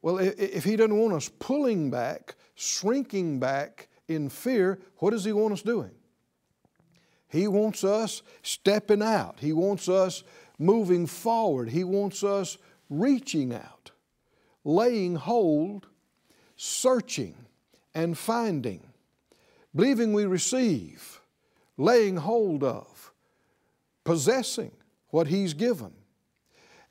well, 0.03 0.19
if 0.19 0.65
He 0.65 0.77
doesn't 0.77 0.97
want 0.97 1.15
us 1.15 1.31
pulling 1.39 1.91
back, 1.91 2.37
shrinking 2.55 3.39
back 3.41 3.89
in 4.09 4.29
fear, 4.29 4.79
what 4.99 5.11
does 5.11 5.25
He 5.25 5.33
want 5.33 5.53
us 5.53 5.63
doing? 5.63 5.91
He 7.29 7.49
wants 7.49 7.85
us 7.85 8.23
stepping 8.43 9.03
out. 9.03 9.39
He 9.41 9.53
wants 9.53 9.89
us 9.89 10.23
moving 10.59 11.07
forward. 11.07 11.69
He 11.69 11.85
wants 11.85 12.23
us 12.23 12.57
reaching 12.89 13.53
out, 13.53 13.76
laying 14.67 15.15
hold, 15.15 15.87
searching 16.57 17.37
and 17.95 18.19
finding, 18.19 18.83
believing 19.75 20.13
we 20.13 20.27
receive, 20.27 21.21
laying 21.77 22.17
hold 22.17 22.65
of, 22.65 23.13
possessing 24.03 24.73
what 25.11 25.29
He's 25.29 25.55
given. 25.55 25.93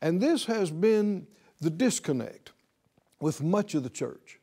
And 0.02 0.22
this 0.22 0.46
has 0.46 0.72
been 0.72 1.28
the 1.60 1.70
disconnect 1.70 2.54
with 3.20 3.44
much 3.44 3.76
of 3.76 3.84
the 3.84 3.90
church. 3.90 4.40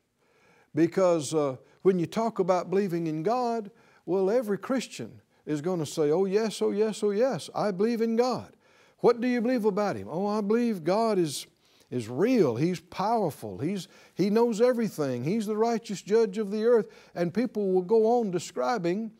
Because 0.74 1.32
uh, 1.34 1.56
when 1.80 1.98
you 1.98 2.06
talk 2.06 2.38
about 2.38 2.68
believing 2.68 3.06
in 3.06 3.22
God, 3.22 3.70
well, 4.04 4.30
every 4.30 4.58
Christian 4.58 5.22
is 5.46 5.62
going 5.62 5.78
to 5.78 5.86
say, 5.86 6.10
Oh, 6.10 6.26
yes, 6.26 6.60
oh, 6.60 6.70
yes, 6.70 7.02
oh, 7.02 7.10
yes, 7.10 7.48
I 7.54 7.70
believe 7.70 8.02
in 8.02 8.16
God. 8.16 8.52
What 8.98 9.20
do 9.20 9.26
you 9.26 9.40
believe 9.40 9.64
about 9.64 9.96
Him? 9.96 10.08
Oh, 10.10 10.26
I 10.26 10.42
believe 10.42 10.84
God 10.84 11.18
is, 11.18 11.46
is 11.92 12.08
real. 12.08 12.56
He's 12.56 12.80
powerful. 12.80 13.58
He's, 13.58 13.86
he 14.14 14.30
knows 14.30 14.62
everything. 14.62 15.24
He's 15.24 15.44
the 15.46 15.56
righteous 15.56 16.00
judge 16.00 16.38
of 16.38 16.50
the 16.50 16.64
earth. 16.64 16.88
And 17.14 17.32
people 17.32 17.70
will 17.70 17.82
go 17.82 18.18
on 18.18 18.30
describing 18.30 19.12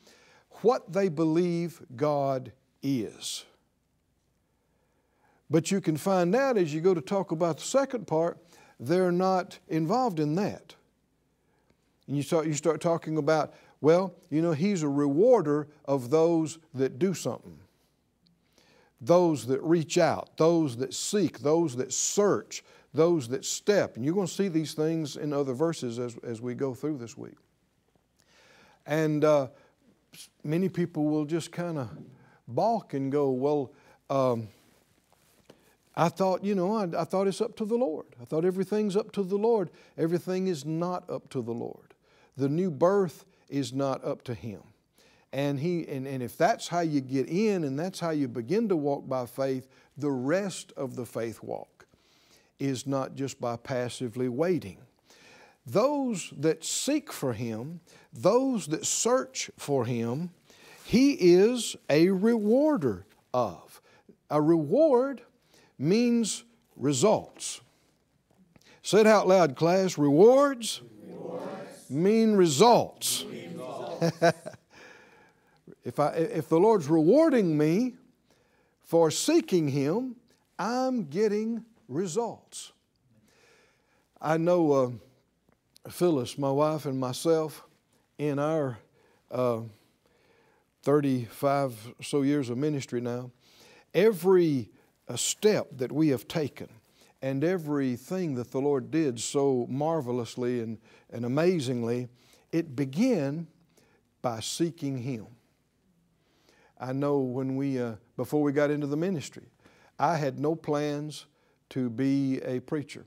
what 0.63 0.91
they 0.91 1.11
believe 1.11 1.83
God 1.95 2.51
is. 2.83 3.45
But 5.51 5.71
you 5.71 5.83
can 5.83 5.99
find 5.99 6.35
out 6.35 6.57
as 6.57 6.73
you 6.73 6.81
go 6.81 6.95
to 6.95 7.03
talk 7.03 7.31
about 7.31 7.59
the 7.59 7.65
second 7.65 8.07
part, 8.07 8.39
they're 8.81 9.13
not 9.13 9.59
involved 9.69 10.19
in 10.19 10.35
that. 10.37 10.75
And 12.09 12.17
you 12.17 12.23
start, 12.23 12.47
you 12.47 12.55
start 12.55 12.81
talking 12.81 13.19
about, 13.19 13.53
well, 13.83 14.15
you 14.31 14.41
know, 14.41 14.53
He's 14.53 14.83
a 14.83 14.89
rewarder 14.89 15.69
of 15.85 16.09
those 16.09 16.59
that 16.73 16.99
do 16.99 17.13
something 17.13 17.59
those 19.03 19.47
that 19.47 19.61
reach 19.63 19.99
out, 19.99 20.37
those 20.37 20.77
that 20.77 20.95
seek, 20.95 21.41
those 21.41 21.77
that 21.77 21.93
search, 21.93 22.63
those 22.95 23.29
that 23.29 23.45
step. 23.45 23.97
And 23.97 24.05
you're 24.05 24.15
going 24.15 24.29
to 24.29 24.33
see 24.33 24.49
these 24.49 24.75
things 24.75 25.17
in 25.17 25.33
other 25.33 25.53
verses 25.53 25.99
as, 25.99 26.17
as 26.23 26.41
we 26.41 26.55
go 26.55 26.73
through 26.73 26.99
this 26.99 27.19
week. 27.19 27.37
And 28.87 29.25
uh, 29.25 29.49
many 30.45 30.69
people 30.69 31.05
will 31.05 31.25
just 31.25 31.51
kind 31.51 31.79
of 31.79 31.91
balk 32.47 32.95
and 32.95 33.11
go, 33.11 33.31
well, 33.31 33.73
um, 34.09 34.49
I 35.97 36.09
thought, 36.09 36.45
you 36.45 36.55
know, 36.55 36.75
I, 36.75 37.03
I, 37.03 37.05
thought 37.05 37.27
it's 37.27 37.41
up 37.41 37.57
to 37.57 37.65
the 37.65 37.75
Lord. 37.75 38.07
I 38.21 38.25
thought 38.25 38.45
everything's 38.45 38.97
up 38.97 39.13
to 39.13 39.23
the 39.23 39.37
Lord. 39.37 39.71
Everything 39.99 40.47
is 40.47 40.65
not 40.65 41.09
up 41.11 41.29
to 41.31 41.43
the 41.43 41.53
Lord. 41.53 41.95
The 42.37 42.49
new 42.49 42.71
birth 42.71 43.25
is 43.49 43.73
not 43.73 44.03
up 44.05 44.23
to 44.25 44.35
Him. 44.35 44.63
And, 45.33 45.59
he, 45.59 45.87
and, 45.89 46.07
and 46.07 46.23
if 46.23 46.37
that's 46.37 46.69
how 46.69 46.81
you 46.81 47.01
get 47.01 47.29
in 47.29 47.65
and 47.65 47.79
that's 47.79 47.99
how 48.01 48.11
you 48.11 48.29
begin 48.29 48.69
to 48.69 48.77
walk 48.77 49.09
by 49.09 49.25
faith, 49.25 49.67
the 49.97 50.11
rest 50.11 50.73
of 50.77 50.95
the 50.95 51.07
faith 51.07 51.43
walk 51.43 51.87
is 52.59 52.87
not 52.87 53.15
just 53.15 53.41
by 53.41 53.57
passively 53.57 54.29
waiting. 54.29 54.79
Those 55.67 56.33
that 56.37 56.65
seek 56.65 57.13
for 57.13 57.33
Him, 57.33 57.81
those 58.13 58.67
that 58.69 58.85
search 58.85 59.51
for 59.57 59.85
Him, 59.85 60.31
He 60.85 61.13
is 61.13 61.77
a 61.89 62.09
rewarder 62.11 63.07
of. 63.33 63.81
A 64.31 64.41
reward 64.41 65.23
means 65.79 66.45
results. 66.77 67.61
Say 68.83 69.01
it 69.01 69.07
out 69.07 69.29
loud, 69.29 69.57
class. 69.57 69.97
Rewards, 69.97 70.83
Rewards. 71.07 71.91
mean 71.91 72.33
results. 72.33 73.25
Mean 73.25 73.53
results. 73.53 74.21
If, 75.85 75.99
I, 75.99 76.11
if 76.11 76.49
the 76.49 76.59
Lord's 76.59 76.89
rewarding 76.89 77.57
me 77.57 77.95
for 78.83 79.11
seeking 79.11 79.69
Him, 79.69 80.17
I'm 80.59 81.05
getting 81.05 81.65
results. 81.89 82.73
I 84.21 84.37
know 84.37 84.73
uh, 84.73 85.91
Phyllis, 85.91 86.39
my 86.39 86.51
wife, 86.51 86.87
and 86.87 86.99
myself, 86.99 87.65
in 88.19 88.39
our 88.39 88.79
uh, 89.31 89.63
35 90.83 91.95
so 92.03 92.23
years 92.23 92.51
of 92.51 92.59
ministry 92.59 93.01
now, 93.01 93.33
every 93.95 94.71
uh, 95.09 95.17
step 95.17 95.69
that 95.77 95.91
we 95.91 96.09
have 96.09 96.29
taken 96.29 96.69
and 97.21 97.45
everything 97.45 98.35
that 98.35 98.51
the 98.51 98.61
Lord 98.61 98.91
did 98.91 99.21
so 99.21 99.67
marvelously 99.69 100.61
and, 100.61 100.79
and 101.11 101.25
amazingly, 101.25 102.09
it 102.51 102.75
began 102.77 103.47
by 104.21 104.41
seeking 104.41 104.99
Him. 104.99 105.27
I 106.83 106.93
know 106.93 107.21
when 107.21 107.55
we, 107.55 107.81
uh, 107.81 107.95
before 108.17 108.43
we 108.43 108.51
got 108.51 108.73
into 108.73 108.89
the 108.89 108.97
ministry, 108.97 109.45
I 110.01 110.17
had 110.17 110.41
no 110.41 110.57
plans 110.57 111.27
to 111.71 111.89
be 111.89 112.41
a 112.41 112.59
preacher. 112.59 113.07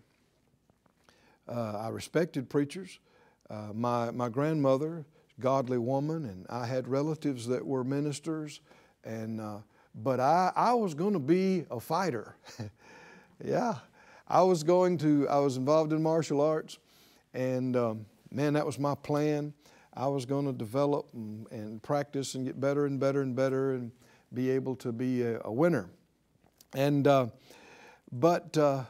Uh, 1.46 1.74
I 1.80 1.90
respected 1.90 2.50
preachers. 2.50 3.00
Uh, 3.50 3.72
my, 3.74 4.12
my 4.12 4.30
grandmother, 4.30 5.06
godly 5.42 5.78
woman, 5.78 6.24
and 6.24 6.46
I 6.50 6.66
had 6.66 6.88
relatives 6.88 7.48
that 7.48 7.66
were 7.66 7.84
ministers, 7.84 8.62
and 9.04 9.42
uh, 9.42 9.58
but 9.94 10.22
I, 10.22 10.54
I 10.56 10.74
was 10.74 10.94
going 10.94 11.14
to 11.14 11.20
be 11.20 11.66
a 11.70 11.82
fighter. 11.82 12.38
yeah, 13.44 13.76
I 14.26 14.42
was 14.44 14.64
going 14.64 14.98
to. 15.00 15.28
I 15.28 15.40
was 15.40 15.58
involved 15.58 15.92
in 15.92 16.02
martial 16.02 16.40
arts, 16.40 16.80
and 17.34 17.76
um, 17.76 18.06
man, 18.32 18.54
that 18.54 18.66
was 18.66 18.80
my 18.80 18.96
plan. 18.96 19.54
I 19.96 20.08
was 20.08 20.26
going 20.26 20.46
to 20.46 20.52
develop 20.52 21.08
and, 21.14 21.48
and, 21.52 21.82
practice 21.82 22.36
and 22.36 22.46
get 22.46 22.60
better 22.60 22.86
and 22.86 23.00
better 23.00 23.22
and 23.22 23.36
better 23.36 23.74
and 23.74 23.92
be 24.34 24.50
able 24.50 24.76
to 24.78 24.92
be 24.92 25.22
a, 25.22 25.40
a 25.46 25.52
winner. 25.52 25.90
And 26.74 27.08
uh, 27.08 27.28
but 28.12 28.58
uh, 28.58 28.84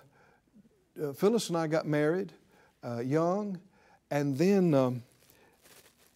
uh, 1.02 1.14
Phyllis 1.14 1.50
and 1.50 1.58
I 1.58 1.68
got 1.68 1.86
married 1.86 2.34
uh, 2.84 3.00
young, 3.00 3.60
and 4.10 4.38
then 4.38 4.74
um, 4.74 5.04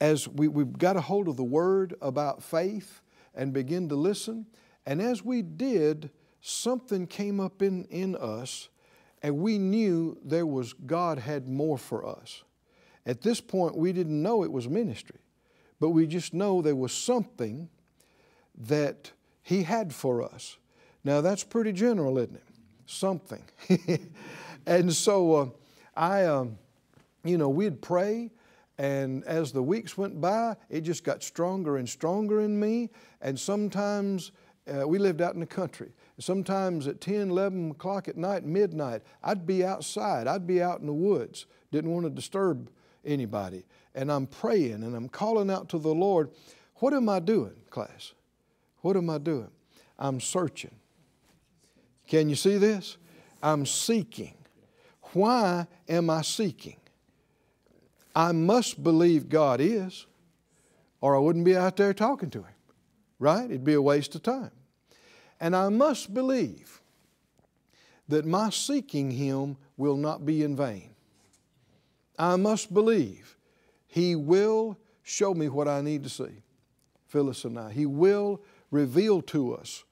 as 0.01 0.27
we, 0.27 0.47
we 0.47 0.65
got 0.65 0.97
a 0.97 1.01
hold 1.01 1.27
of 1.27 1.37
the 1.37 1.43
word 1.43 1.95
about 2.01 2.41
faith 2.41 3.01
and 3.35 3.53
begin 3.53 3.89
to 3.89 3.95
listen, 3.95 4.47
and 4.85 5.01
as 5.01 5.23
we 5.23 5.41
did, 5.41 6.09
something 6.41 7.05
came 7.05 7.39
up 7.39 7.61
in, 7.61 7.85
in 7.85 8.15
us, 8.15 8.69
and 9.21 9.37
we 9.37 9.57
knew 9.57 10.17
there 10.23 10.45
was 10.45 10.73
God 10.73 11.19
had 11.19 11.47
more 11.47 11.77
for 11.77 12.07
us. 12.07 12.43
At 13.09 13.23
this 13.23 13.41
point, 13.41 13.75
we 13.75 13.91
didn't 13.91 14.21
know 14.21 14.43
it 14.43 14.51
was 14.51 14.69
ministry, 14.69 15.17
but 15.79 15.89
we 15.89 16.05
just 16.05 16.31
know 16.31 16.61
there 16.61 16.75
was 16.75 16.91
something 16.91 17.67
that 18.55 19.13
He 19.41 19.63
had 19.63 19.95
for 19.95 20.21
us. 20.21 20.57
Now, 21.03 21.19
that's 21.19 21.43
pretty 21.43 21.71
general, 21.71 22.19
isn't 22.19 22.35
it? 22.35 22.43
Something. 22.85 23.41
and 24.67 24.93
so 24.93 25.35
uh, 25.35 25.49
I, 25.95 26.25
um, 26.25 26.59
you 27.23 27.39
know, 27.39 27.49
we'd 27.49 27.81
pray, 27.81 28.29
and 28.77 29.23
as 29.23 29.51
the 29.51 29.63
weeks 29.63 29.97
went 29.97 30.21
by, 30.21 30.55
it 30.69 30.81
just 30.81 31.03
got 31.03 31.23
stronger 31.23 31.77
and 31.77 31.89
stronger 31.89 32.41
in 32.41 32.59
me. 32.59 32.91
And 33.21 33.39
sometimes 33.39 34.33
uh, 34.71 34.87
we 34.87 34.99
lived 34.99 35.23
out 35.23 35.33
in 35.33 35.39
the 35.39 35.47
country. 35.47 35.93
Sometimes 36.19 36.85
at 36.85 37.01
10, 37.01 37.31
11 37.31 37.71
o'clock 37.71 38.07
at 38.07 38.17
night, 38.17 38.45
midnight, 38.45 39.01
I'd 39.23 39.47
be 39.47 39.65
outside. 39.65 40.27
I'd 40.27 40.45
be 40.45 40.61
out 40.61 40.79
in 40.79 40.85
the 40.85 40.93
woods. 40.93 41.47
Didn't 41.71 41.89
want 41.89 42.05
to 42.05 42.11
disturb 42.11 42.69
anybody. 43.05 43.65
And 43.95 44.11
I'm 44.11 44.27
praying 44.27 44.83
and 44.83 44.95
I'm 44.95 45.09
calling 45.09 45.49
out 45.49 45.69
to 45.69 45.77
the 45.77 45.93
Lord. 45.93 46.29
What 46.75 46.93
am 46.93 47.09
I 47.09 47.19
doing, 47.19 47.55
class? 47.69 48.13
What 48.81 48.95
am 48.95 49.09
I 49.09 49.17
doing? 49.17 49.51
I'm 49.97 50.19
searching. 50.19 50.75
Can 52.07 52.29
you 52.29 52.35
see 52.35 52.57
this? 52.57 52.97
I'm 53.43 53.65
seeking. 53.65 54.35
Why 55.13 55.67
am 55.87 56.09
I 56.09 56.21
seeking? 56.21 56.77
I 58.15 58.31
must 58.31 58.83
believe 58.83 59.29
God 59.29 59.61
is, 59.61 60.05
or 61.01 61.15
I 61.15 61.19
wouldn't 61.19 61.45
be 61.45 61.55
out 61.55 61.77
there 61.77 61.93
talking 61.93 62.29
to 62.31 62.39
Him, 62.39 62.55
right? 63.19 63.45
It'd 63.45 63.63
be 63.63 63.73
a 63.73 63.81
waste 63.81 64.15
of 64.15 64.23
time. 64.23 64.51
And 65.39 65.55
I 65.55 65.69
must 65.69 66.13
believe 66.13 66.81
that 68.07 68.25
my 68.25 68.49
seeking 68.49 69.11
Him 69.11 69.57
will 69.77 69.95
not 69.95 70.25
be 70.25 70.43
in 70.43 70.55
vain. 70.55 70.95
I 72.19 72.35
must 72.35 72.73
believe 72.73 73.37
He 73.87 74.15
will 74.15 74.77
show 75.01 75.33
me 75.33 75.47
what 75.47 75.67
I 75.67 75.81
need 75.81 76.03
to 76.03 76.09
see, 76.09 76.43
Phyllis 77.07 77.45
and 77.45 77.57
I. 77.57 77.71
He 77.71 77.85
will 77.85 78.41
reveal 78.69 79.21
to 79.23 79.55
us 79.55 79.85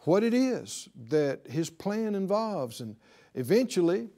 what 0.00 0.22
it 0.24 0.34
is 0.34 0.88
that 1.08 1.46
His 1.48 1.70
plan 1.70 2.14
involves. 2.14 2.80
And 2.80 2.96
eventually, 3.34 4.08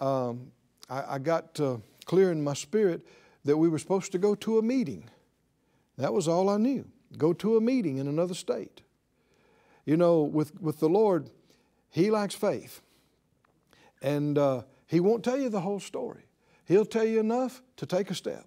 um, 0.00 0.50
I, 0.90 1.14
I, 1.14 1.18
got 1.18 1.58
uh, 1.60 1.78
clear 2.04 2.32
in 2.32 2.42
my 2.42 2.54
spirit 2.54 3.06
that 3.44 3.56
we 3.56 3.68
were 3.68 3.78
supposed 3.78 4.12
to 4.12 4.18
go 4.18 4.34
to 4.34 4.58
a 4.58 4.62
meeting. 4.62 5.08
That 5.96 6.12
was 6.12 6.28
all 6.28 6.48
I 6.48 6.58
knew. 6.58 6.86
Go 7.16 7.32
to 7.34 7.56
a 7.56 7.60
meeting 7.60 7.98
in 7.98 8.08
another 8.08 8.34
state. 8.34 8.82
You 9.84 9.96
know, 9.96 10.22
with, 10.22 10.60
with 10.60 10.80
the 10.80 10.88
Lord, 10.88 11.30
He 11.88 12.10
likes 12.10 12.34
faith. 12.34 12.82
And 14.02 14.36
uh, 14.36 14.62
He 14.86 15.00
won't 15.00 15.24
tell 15.24 15.38
you 15.38 15.48
the 15.48 15.60
whole 15.60 15.80
story. 15.80 16.25
He'll 16.66 16.84
tell 16.84 17.04
you 17.04 17.20
enough 17.20 17.62
to 17.76 17.86
take 17.86 18.10
a 18.10 18.14
step. 18.14 18.46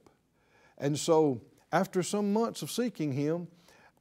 And 0.77 0.97
so, 0.97 1.41
after 1.71 2.03
some 2.03 2.33
months 2.33 2.61
of 2.61 2.71
seeking 2.71 3.11
Him, 3.11 3.47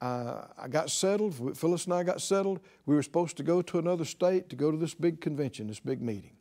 uh, 0.00 0.42
I 0.56 0.68
got 0.68 0.90
settled. 0.90 1.56
Phyllis 1.56 1.84
and 1.86 1.94
I 1.94 2.02
got 2.02 2.20
settled. 2.20 2.60
We 2.86 2.94
were 2.94 3.02
supposed 3.02 3.36
to 3.38 3.42
go 3.42 3.62
to 3.62 3.78
another 3.78 4.04
state 4.04 4.48
to 4.50 4.56
go 4.56 4.70
to 4.70 4.76
this 4.76 4.94
big 4.94 5.20
convention, 5.20 5.66
this 5.66 5.80
big 5.80 6.00
meeting. 6.00 6.32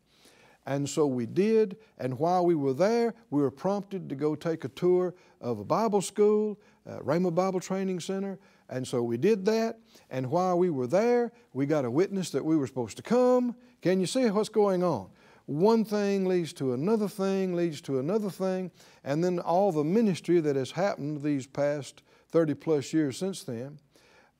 And 0.65 0.87
so 0.87 1.07
we 1.07 1.25
did, 1.25 1.77
and 1.97 2.19
while 2.19 2.45
we 2.45 2.53
were 2.53 2.73
there, 2.73 3.13
we 3.29 3.41
were 3.41 3.49
prompted 3.49 4.09
to 4.09 4.15
go 4.15 4.35
take 4.35 4.65
a 4.65 4.67
tour 4.67 5.15
of 5.39 5.59
a 5.59 5.63
Bible 5.63 6.01
school, 6.01 6.59
uh, 6.85 6.99
Rhema 6.99 7.33
Bible 7.33 7.61
Training 7.61 8.01
Center. 8.01 8.37
And 8.69 8.85
so 8.85 9.01
we 9.01 9.15
did 9.15 9.45
that, 9.45 9.79
and 10.09 10.29
while 10.29 10.57
we 10.57 10.69
were 10.69 10.87
there, 10.87 11.31
we 11.53 11.65
got 11.65 11.85
a 11.85 11.91
witness 11.91 12.31
that 12.31 12.43
we 12.43 12.57
were 12.57 12.67
supposed 12.67 12.97
to 12.97 13.03
come. 13.03 13.55
Can 13.81 14.01
you 14.01 14.05
see 14.05 14.29
what's 14.29 14.49
going 14.49 14.83
on? 14.83 15.09
One 15.47 15.85
thing 15.85 16.25
leads 16.25 16.51
to 16.53 16.73
another 16.73 17.07
thing, 17.07 17.55
leads 17.55 17.79
to 17.81 17.99
another 17.99 18.29
thing, 18.29 18.69
and 19.05 19.23
then 19.23 19.39
all 19.39 19.71
the 19.71 19.83
ministry 19.83 20.41
that 20.41 20.57
has 20.57 20.71
happened 20.71 21.23
these 21.23 21.47
past 21.47 22.03
30 22.31 22.53
plus 22.53 22.91
years 22.91 23.17
since 23.17 23.43
then 23.43 23.79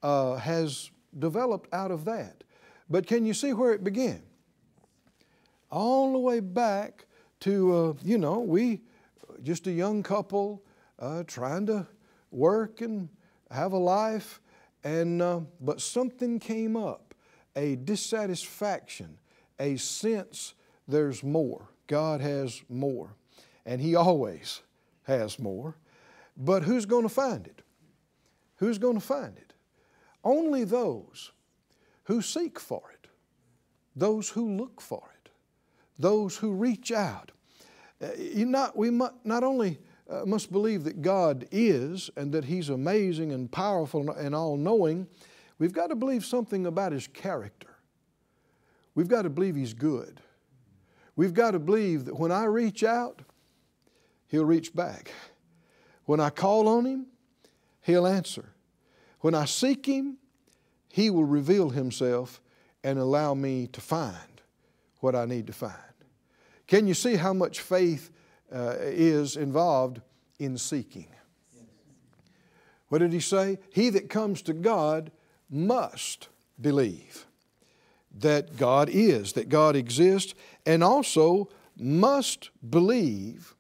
uh, 0.04 0.36
has 0.36 0.92
developed 1.18 1.74
out 1.74 1.92
of 1.92 2.04
that. 2.06 2.44
But 2.90 3.08
can 3.08 3.26
you 3.26 3.34
see 3.34 3.54
where 3.54 3.72
it 3.72 3.86
began? 3.86 4.22
All 5.72 6.12
the 6.12 6.20
way 6.20 6.42
back 6.42 7.06
to, 7.42 7.76
uh, 7.76 7.94
you 8.04 8.18
know, 8.18 8.40
we, 8.40 8.82
just 9.44 9.66
a 9.68 9.72
young 9.72 10.04
couple 10.04 10.62
uh, 11.00 11.24
trying 11.26 11.66
to 11.68 11.88
work 12.32 12.82
and 12.82 13.08
have 13.50 13.72
a 13.72 13.78
life, 13.78 14.42
and, 14.84 15.22
uh, 15.22 15.40
but 15.62 15.80
something 15.80 16.38
came 16.38 16.76
up, 16.76 17.14
a 17.56 17.78
dissatisfaction, 17.78 19.18
a 19.58 19.78
sense 19.78 20.54
there's 20.88 21.24
more. 21.24 21.70
God 21.88 22.22
has 22.22 22.62
more, 22.70 23.16
and 23.66 23.82
He 23.82 23.96
always 23.96 24.62
has 25.04 25.40
more. 25.40 25.76
But 26.36 26.64
who's 26.64 26.86
going 26.86 27.04
to 27.04 27.10
find 27.10 27.48
it? 27.48 27.62
Who's 28.58 28.78
going 28.78 28.96
to 28.96 29.06
find 29.06 29.38
it? 29.38 29.54
Only 30.24 30.64
those 30.64 31.32
who 32.04 32.22
seek 32.22 32.60
for 32.60 32.84
it, 32.94 33.10
those 33.96 34.30
who 34.30 34.58
look 34.58 34.82
for 34.82 35.10
it, 35.16 35.30
those 35.98 36.38
who 36.38 36.52
reach 36.52 36.92
out. 36.92 37.32
Not, 38.36 38.78
we 38.78 38.92
not 38.92 39.44
only 39.44 39.80
uh, 40.10 40.26
must 40.26 40.52
believe 40.52 40.84
that 40.84 41.02
God 41.02 41.48
is 41.52 42.10
and 42.16 42.32
that 42.34 42.46
He's 42.46 42.70
amazing 42.70 43.32
and 43.32 43.52
powerful 43.52 44.12
and 44.12 44.36
all 44.36 44.58
knowing, 44.58 45.08
we've 45.60 45.74
got 45.74 45.88
to 45.88 45.96
believe 45.96 46.26
something 46.26 46.66
about 46.66 46.92
His 46.92 47.08
character. 47.08 47.78
We've 48.96 49.08
got 49.08 49.24
to 49.24 49.30
believe 49.30 49.56
He's 49.56 49.74
good. 49.74 50.22
We've 51.18 51.34
got 51.34 51.52
to 51.52 51.60
believe 51.60 52.06
that 52.06 52.18
when 52.18 52.32
I 52.32 52.46
reach 52.46 52.84
out, 52.84 53.24
He'll 54.28 54.46
reach 54.46 54.74
back. 54.74 55.12
When 56.06 56.20
I 56.20 56.30
call 56.30 56.68
on 56.70 56.86
Him, 56.86 57.08
He'll 57.82 58.08
answer. 58.08 58.54
When 59.20 59.34
I 59.34 59.46
seek 59.46 59.86
Him, 59.86 60.18
He 60.90 61.10
will 61.10 61.26
reveal 61.26 61.72
Himself 61.72 62.40
and 62.84 63.00
allow 63.00 63.34
me 63.34 63.68
to 63.68 63.82
find 63.82 64.42
what 65.00 65.16
I 65.16 65.26
need 65.26 65.48
to 65.48 65.54
find. 65.54 65.74
Can 66.68 66.88
you 66.88 66.94
see 66.94 67.16
how 67.16 67.34
much 67.34 67.62
faith 67.62 68.12
uh, 68.54 68.76
is 68.80 69.36
involved 69.36 70.02
in 70.40 70.58
seeking? 70.58 71.08
What 72.90 73.00
did 73.00 73.12
He 73.12 73.20
say? 73.22 73.58
He 73.72 73.90
that 73.90 74.10
comes 74.10 74.44
to 74.44 74.54
God 74.54 75.12
must 75.50 76.30
believe 76.62 77.27
that 78.20 78.58
God 78.58 78.90
is, 78.90 79.34
that 79.34 79.50
God 79.50 79.76
exists, 79.76 80.34
and 80.66 80.84
also 80.84 81.50
must 81.78 82.50
believe 82.68 83.56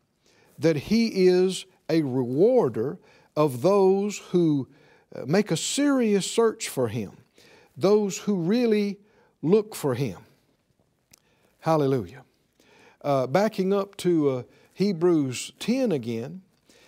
that 0.57 0.75
He 0.75 1.27
is 1.27 1.65
a 1.89 2.01
rewarder 2.01 2.99
of 3.35 3.61
those 3.61 4.17
who 4.31 4.67
uh, 5.15 5.25
make 5.25 5.51
a 5.51 5.57
serious 5.57 6.29
search 6.29 6.69
for 6.69 6.87
Him, 6.87 7.11
those 7.75 8.17
who 8.19 8.35
really 8.35 8.97
look 9.41 9.75
for 9.75 9.93
Him. 9.93 10.19
Hallelujah. 11.59 12.23
Uh, 13.01 13.27
backing 13.27 13.73
up 13.73 13.95
to 13.97 14.29
uh, 14.29 14.43
Hebrews 14.73 15.53
10 15.59 15.91
again, 15.91 16.41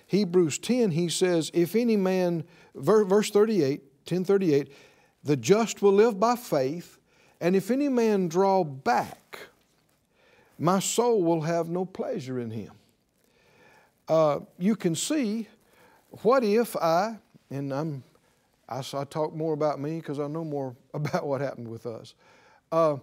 Hebrews 0.10 0.58
10, 0.58 0.92
he 0.92 1.08
says, 1.08 1.52
If 1.54 1.76
any 1.76 1.96
man, 1.96 2.44
verse 2.74 3.30
38, 3.30 3.82
1038, 4.08 4.74
the 5.24 5.38
just 5.38 5.84
will 5.84 5.94
live 5.94 6.20
by 6.20 6.36
faith, 6.36 6.99
and 7.42 7.56
if 7.56 7.72
any 7.72 7.90
man 7.90 8.28
draw 8.28 8.64
back, 8.64 9.40
my 10.58 10.80
soul 10.80 11.24
will 11.24 11.42
have 11.42 11.70
no 11.70 11.86
pleasure 11.86 12.40
in 12.40 12.52
him. 12.52 12.72
Uh, 14.08 14.40
you 14.58 14.76
can 14.76 14.96
see, 14.96 15.48
what 16.24 16.44
if 16.44 16.76
I, 16.76 17.18
and 17.50 17.74
I'm, 17.74 18.04
I, 18.68 18.80
I 18.80 19.04
talk 19.06 19.34
more 19.34 19.54
about 19.54 19.80
me 19.80 19.98
because 19.98 20.20
I 20.20 20.28
know 20.28 20.44
more 20.44 20.76
about 20.94 21.26
what 21.26 21.42
happened 21.42 21.68
with 21.68 21.86
us. 21.86 22.14
Uh, 22.72 22.98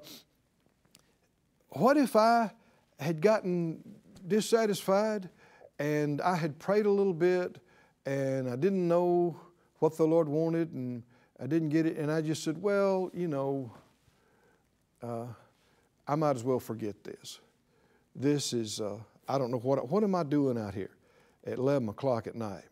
what 1.71 1.97
if 1.97 2.15
I 2.15 2.51
had 3.01 3.21
gotten 3.21 3.83
dissatisfied 4.27 5.29
and 5.79 6.21
I 6.21 6.37
had 6.37 6.59
prayed 6.59 6.87
a 6.87 6.91
little 6.91 7.15
bit 7.15 7.59
and 8.05 8.49
I 8.49 8.57
didn't 8.57 8.87
know 8.87 9.39
what 9.79 9.97
the 9.97 10.05
Lord 10.05 10.29
wanted 10.29 10.73
and 10.73 11.03
I 11.41 11.47
didn't 11.47 11.69
get 11.71 11.87
it 11.87 11.97
and 11.97 12.11
I 12.11 12.21
just 12.23 12.43
said, 12.43 12.61
well, 12.61 13.11
you 13.13 13.29
know, 13.29 13.71
uh, 15.07 15.27
I 16.09 16.15
might 16.15 16.37
as 16.37 16.45
well 16.45 16.61
forget 16.61 17.03
this. 17.05 17.41
This 18.15 18.53
is, 18.53 18.81
uh, 18.81 18.99
I 19.29 19.39
don't 19.39 19.51
know 19.51 19.59
what, 19.59 19.89
what 19.89 20.03
am 20.03 20.15
I 20.15 20.23
doing 20.23 20.59
out 20.59 20.75
here 20.75 20.91
at 21.47 21.59
11 21.59 21.89
o'clock 21.89 22.27
at 22.27 22.35
night, 22.35 22.65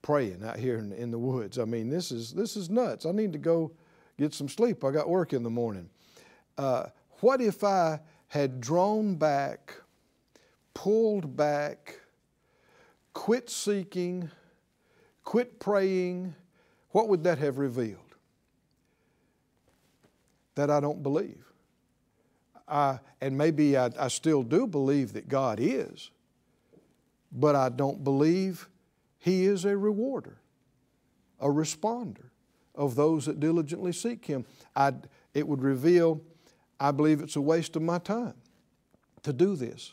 praying 0.00 0.42
out 0.44 0.58
here 0.58 0.78
in, 0.78 0.92
in 0.92 1.10
the 1.10 1.18
woods. 1.18 1.58
I 1.58 1.64
mean, 1.64 1.88
this 1.88 2.10
is, 2.10 2.32
this 2.32 2.56
is 2.56 2.70
nuts. 2.70 3.06
I 3.06 3.12
need 3.12 3.32
to 3.32 3.38
go 3.38 3.72
get 4.18 4.34
some 4.34 4.48
sleep. 4.48 4.84
I 4.84 4.90
got 4.90 5.08
work 5.08 5.32
in 5.32 5.42
the 5.42 5.50
morning. 5.50 5.88
Uh, 6.58 6.86
what 7.20 7.40
if 7.40 7.62
I 7.62 8.00
had 8.28 8.60
drawn 8.60 9.14
back, 9.14 9.74
pulled 10.74 11.36
back, 11.36 12.00
quit 13.12 13.50
seeking, 13.50 14.30
quit 15.22 15.60
praying? 15.60 16.34
What 16.90 17.08
would 17.08 17.24
that 17.24 17.38
have 17.38 17.58
revealed? 17.58 17.98
That 20.54 20.70
I 20.70 20.80
don't 20.80 21.02
believe. 21.02 21.51
And 22.72 23.36
maybe 23.36 23.76
I, 23.76 23.90
I 23.98 24.08
still 24.08 24.42
do 24.42 24.66
believe 24.66 25.12
that 25.12 25.28
God 25.28 25.58
is, 25.60 26.10
but 27.30 27.54
I 27.54 27.68
don't 27.68 28.02
believe 28.02 28.68
He 29.18 29.44
is 29.44 29.64
a 29.64 29.76
rewarder, 29.76 30.38
a 31.38 31.48
responder 31.48 32.30
of 32.74 32.94
those 32.94 33.26
that 33.26 33.40
diligently 33.40 33.92
seek 33.92 34.24
Him. 34.24 34.46
i 34.74 34.92
it 35.34 35.46
would 35.46 35.62
reveal, 35.62 36.20
I 36.80 36.90
believe 36.90 37.20
it's 37.20 37.36
a 37.36 37.40
waste 37.40 37.76
of 37.76 37.82
my 37.82 37.98
time 37.98 38.34
to 39.22 39.32
do 39.32 39.56
this, 39.56 39.92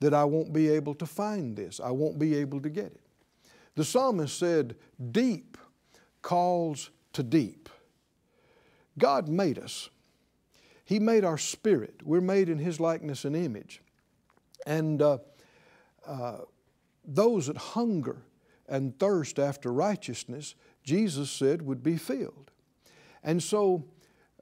that 0.00 0.14
I 0.14 0.24
won't 0.24 0.52
be 0.52 0.68
able 0.68 0.94
to 0.94 1.06
find 1.06 1.56
this, 1.56 1.78
I 1.78 1.90
won't 1.90 2.18
be 2.18 2.34
able 2.36 2.60
to 2.60 2.70
get 2.70 2.86
it. 2.86 3.00
The 3.74 3.84
psalmist 3.84 4.38
said, 4.38 4.76
Deep 5.10 5.56
calls 6.20 6.90
to 7.12 7.22
deep. 7.22 7.68
God 8.98 9.28
made 9.28 9.58
us. 9.58 9.88
He 10.84 10.98
made 10.98 11.24
our 11.24 11.38
spirit. 11.38 12.00
We're 12.04 12.20
made 12.20 12.48
in 12.48 12.58
His 12.58 12.80
likeness 12.80 13.24
and 13.24 13.36
image. 13.36 13.82
And 14.66 15.00
uh, 15.00 15.18
uh, 16.06 16.38
those 17.04 17.46
that 17.46 17.56
hunger 17.56 18.22
and 18.68 18.98
thirst 18.98 19.38
after 19.38 19.72
righteousness, 19.72 20.54
Jesus 20.84 21.30
said, 21.30 21.62
would 21.62 21.82
be 21.82 21.96
filled. 21.96 22.50
And 23.22 23.42
so, 23.42 23.84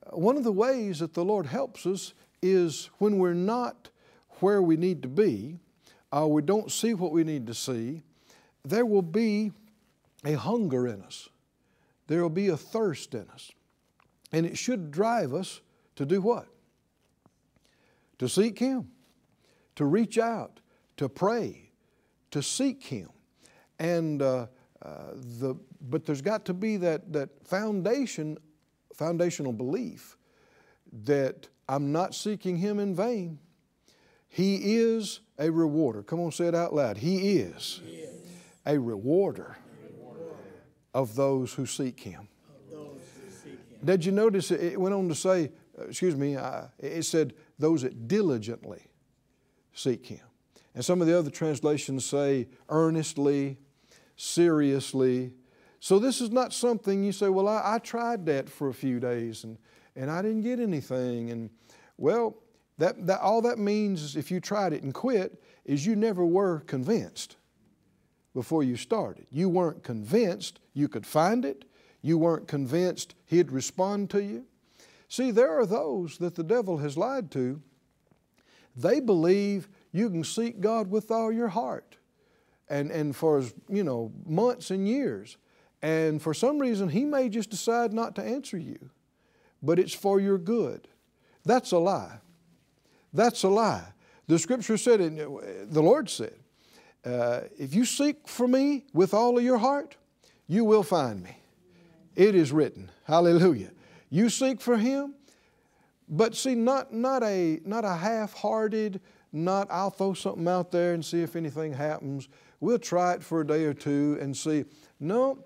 uh, 0.07 0.17
one 0.17 0.37
of 0.37 0.45
the 0.45 0.53
ways 0.53 1.01
that 1.01 1.15
the 1.15 1.25
Lord 1.25 1.47
helps 1.47 1.87
us 1.87 2.15
is 2.43 2.91
when 2.99 3.19
we're 3.19 3.35
not 3.35 3.91
where 4.41 4.63
we 4.63 4.77
need 4.77 5.03
to 5.03 5.09
be, 5.09 5.59
or 6.13 6.33
we 6.33 6.43
don't 6.43 6.71
see 6.71 6.95
what 6.95 7.13
we 7.13 7.25
need 7.25 7.47
to 7.47 7.55
see, 7.55 8.03
there 8.65 8.87
will 8.87 9.03
be 9.03 9.53
a 10.25 10.35
hunger 10.35 10.87
in 10.87 11.03
us. 11.03 11.29
There 12.07 12.23
will 12.23 12.31
be 12.31 12.49
a 12.49 12.57
thirst 12.57 13.15
in 13.15 13.29
us. 13.33 13.53
And 14.33 14.47
it 14.47 14.59
should 14.59 14.91
drive 14.91 15.35
us 15.35 15.61
to 16.01 16.07
do 16.07 16.23
what? 16.23 16.47
To 18.21 18.27
seek 18.27 18.59
Him, 18.59 18.91
to 19.77 19.85
reach 19.85 20.17
out, 20.17 20.61
to 20.97 21.11
pray, 21.11 21.73
to 22.31 22.43
seek 22.43 22.83
Him. 22.85 23.11
And 23.79 24.23
uh, 24.23 24.47
uh, 24.81 25.13
the, 25.15 25.57
but 25.79 26.07
there's 26.07 26.23
got 26.23 26.47
to 26.47 26.55
be 26.55 26.79
that, 26.79 27.13
that 27.13 27.29
foundation, 27.47 28.39
foundational 28.95 29.53
belief 29.53 30.17
that 31.05 31.49
I'm 31.69 31.93
not 31.93 32.15
seeking 32.15 32.57
Him 32.57 32.79
in 32.79 32.97
vain. 32.97 33.39
He 34.27 34.77
is 34.77 35.21
a 35.39 35.51
rewarder. 35.51 36.03
Come 36.03 36.21
on, 36.21 36.33
say 36.33 36.47
it 36.47 36.55
out 36.55 36.75
loud. 36.75 36.97
He 36.97 37.37
is, 37.37 37.83
he 37.85 37.97
is. 37.97 38.15
a 38.65 38.79
rewarder, 38.79 39.59
rewarder 39.93 40.33
of 40.95 41.15
those 41.15 41.53
who 41.53 41.67
seek 41.67 42.01
Him. 42.01 42.27
Did 43.85 44.05
you 44.05 44.13
notice 44.13 44.51
it 44.51 44.81
went 44.81 44.95
on 44.95 45.09
to 45.09 45.15
say, 45.15 45.53
excuse 45.89 46.17
me, 46.17 46.37
it 46.79 47.05
said, 47.05 47.35
those 47.59 47.83
that 47.83 48.09
diligently 48.09 48.83
seek 49.73 50.07
Him. 50.07 50.21
And 50.75 50.85
some 50.85 51.01
of 51.01 51.07
the 51.07 51.19
other 51.19 51.31
translations 51.31 52.05
say, 52.05 52.49
earnestly, 52.69 53.59
seriously. 54.17 55.33
So 55.81 55.99
this 55.99 56.21
is 56.21 56.31
not 56.31 56.53
something 56.53 57.03
you 57.03 57.13
say, 57.13 57.29
well, 57.29 57.49
I, 57.49 57.75
I 57.75 57.79
tried 57.79 58.27
that 58.27 58.49
for 58.49 58.69
a 58.69 58.75
few 58.75 59.01
days 59.01 59.45
and, 59.45 59.59
and 59.97 60.11
I 60.11 60.23
didn't 60.23 60.43
get 60.43 60.61
anything. 60.61 61.31
And 61.31 61.51
well, 61.97 62.37
that, 62.79 63.07
that, 63.07 63.21
all 63.21 63.43
that 63.43 63.59
means 63.59 64.03
is 64.03 64.17
if 64.17 64.31
you 64.31 64.41
tried 64.41 64.73
it 64.73 64.83
and 64.83 64.95
quit, 64.95 65.43
is 65.65 65.87
you 65.87 65.97
never 65.97 66.25
were 66.25 66.61
convinced 66.61 67.37
before 68.35 68.63
you 68.63 68.77
started. 68.77 69.27
You 69.31 69.49
weren't 69.49 69.83
convinced 69.83 70.61
you 70.75 70.89
could 70.89 71.07
find 71.07 71.45
it. 71.45 71.65
You 72.03 72.17
weren't 72.19 72.47
convinced 72.47 73.15
He'd 73.27 73.51
respond 73.51 74.11
to 74.11 74.23
you. 74.23 74.45
See, 75.11 75.31
there 75.31 75.59
are 75.59 75.67
those 75.67 76.17
that 76.19 76.37
the 76.37 76.43
devil 76.43 76.79
has 76.79 76.97
lied 76.97 77.31
to 77.33 77.61
they 78.77 79.01
believe 79.01 79.69
you 79.93 80.09
can 80.09 80.25
seek 80.25 80.61
God 80.61 80.91
with 80.91 81.11
all 81.11 81.33
your 81.33 81.49
heart 81.49 81.97
and, 82.69 82.91
and 82.91 83.15
for 83.15 83.43
you 83.69 83.85
know 83.85 84.13
months 84.27 84.71
and 84.71 84.87
years. 84.87 85.37
And 85.83 86.21
for 86.21 86.35
some 86.35 86.59
reason, 86.59 86.89
He 86.89 87.05
may 87.05 87.29
just 87.29 87.51
decide 87.51 87.93
not 87.93 88.15
to 88.17 88.23
answer 88.23 88.59
you, 88.59 88.91
but 89.63 89.79
it's 89.79 89.95
for 89.95 90.21
your 90.21 90.39
good. 90.39 90.89
That's 91.45 91.73
a 91.73 91.79
lie. 91.79 92.19
That's 93.13 93.43
a 93.43 93.49
lie. 93.49 93.85
The 94.27 94.39
scripture 94.39 94.77
said, 94.77 95.01
the 95.01 95.83
Lord 95.83 96.09
said, 96.09 96.35
uh, 97.05 97.41
if 97.59 97.75
you 97.75 97.85
seek 97.85 98.29
for 98.29 98.47
me 98.47 98.85
with 98.93 99.15
all 99.15 99.37
of 99.37 99.43
your 99.43 99.59
heart, 99.59 99.97
you 100.47 100.65
will 100.65 100.83
find 100.83 101.23
me. 101.23 101.37
It 102.15 102.35
is 102.35 102.53
written. 102.53 102.91
Hallelujah. 103.05 103.71
You 104.11 104.29
seek 104.29 104.61
for 104.61 104.77
Him, 104.77 105.15
but 106.09 106.35
see, 106.35 106.55
not, 106.55 106.93
not 106.93 107.23
a, 107.23 107.61
not 107.65 107.85
a 107.85 107.95
half 107.95 108.35
hearted, 108.35 109.01
not 109.33 109.69
I'll 109.71 109.91
throw 109.91 110.13
something 110.13 110.49
out 110.49 110.73
there 110.73 110.93
and 110.93 111.05
see 111.05 111.23
if 111.23 111.37
anything 111.37 111.73
happens. 111.73 112.29
We'll 112.59 112.81
try 112.81 113.15
it 113.15 113.23
for 113.23 113.41
a 113.41 113.47
day 113.47 113.65
or 113.65 113.73
two 113.73 114.19
and 114.21 114.37
see. 114.37 114.65
No, 114.99 115.45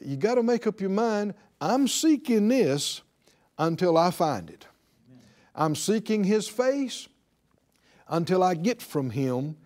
you 0.00 0.16
got 0.16 0.36
to 0.36 0.42
make 0.42 0.66
up 0.66 0.80
your 0.80 0.90
mind 0.90 1.34
I'm 1.60 1.88
seeking 1.88 2.48
this 2.48 3.00
until 3.58 3.96
I 3.96 4.10
find 4.10 4.50
it. 4.50 4.66
I'm 5.54 5.74
seeking 5.74 6.24
His 6.24 6.48
face 6.48 7.08
until 8.08 8.42
I 8.42 8.54
get 8.54 8.82
from 8.82 9.10
Him 9.10 9.56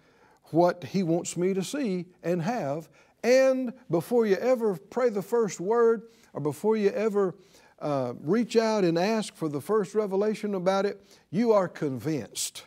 what 0.44 0.84
He 0.84 1.02
wants 1.02 1.36
me 1.36 1.52
to 1.54 1.64
see 1.64 2.06
and 2.22 2.42
have. 2.42 2.88
And 3.22 3.72
before 3.90 4.24
you 4.24 4.36
ever 4.36 4.76
pray 4.76 5.10
the 5.10 5.22
first 5.22 5.60
word 5.60 6.02
or 6.32 6.40
before 6.40 6.76
you 6.76 6.90
ever 6.90 7.34
uh, 7.80 8.14
reach 8.20 8.56
out 8.56 8.84
and 8.84 8.98
ask 8.98 9.34
for 9.34 9.48
the 9.48 9.60
first 9.60 9.94
revelation 9.94 10.54
about 10.54 10.86
it, 10.86 11.00
you 11.30 11.52
are 11.52 11.68
convinced 11.68 12.64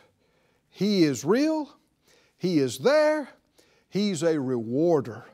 He 0.70 1.04
is 1.04 1.24
real, 1.24 1.76
He 2.36 2.58
is 2.58 2.78
there, 2.78 3.28
He's 3.88 4.22
a 4.22 4.40
rewarder 4.40 5.24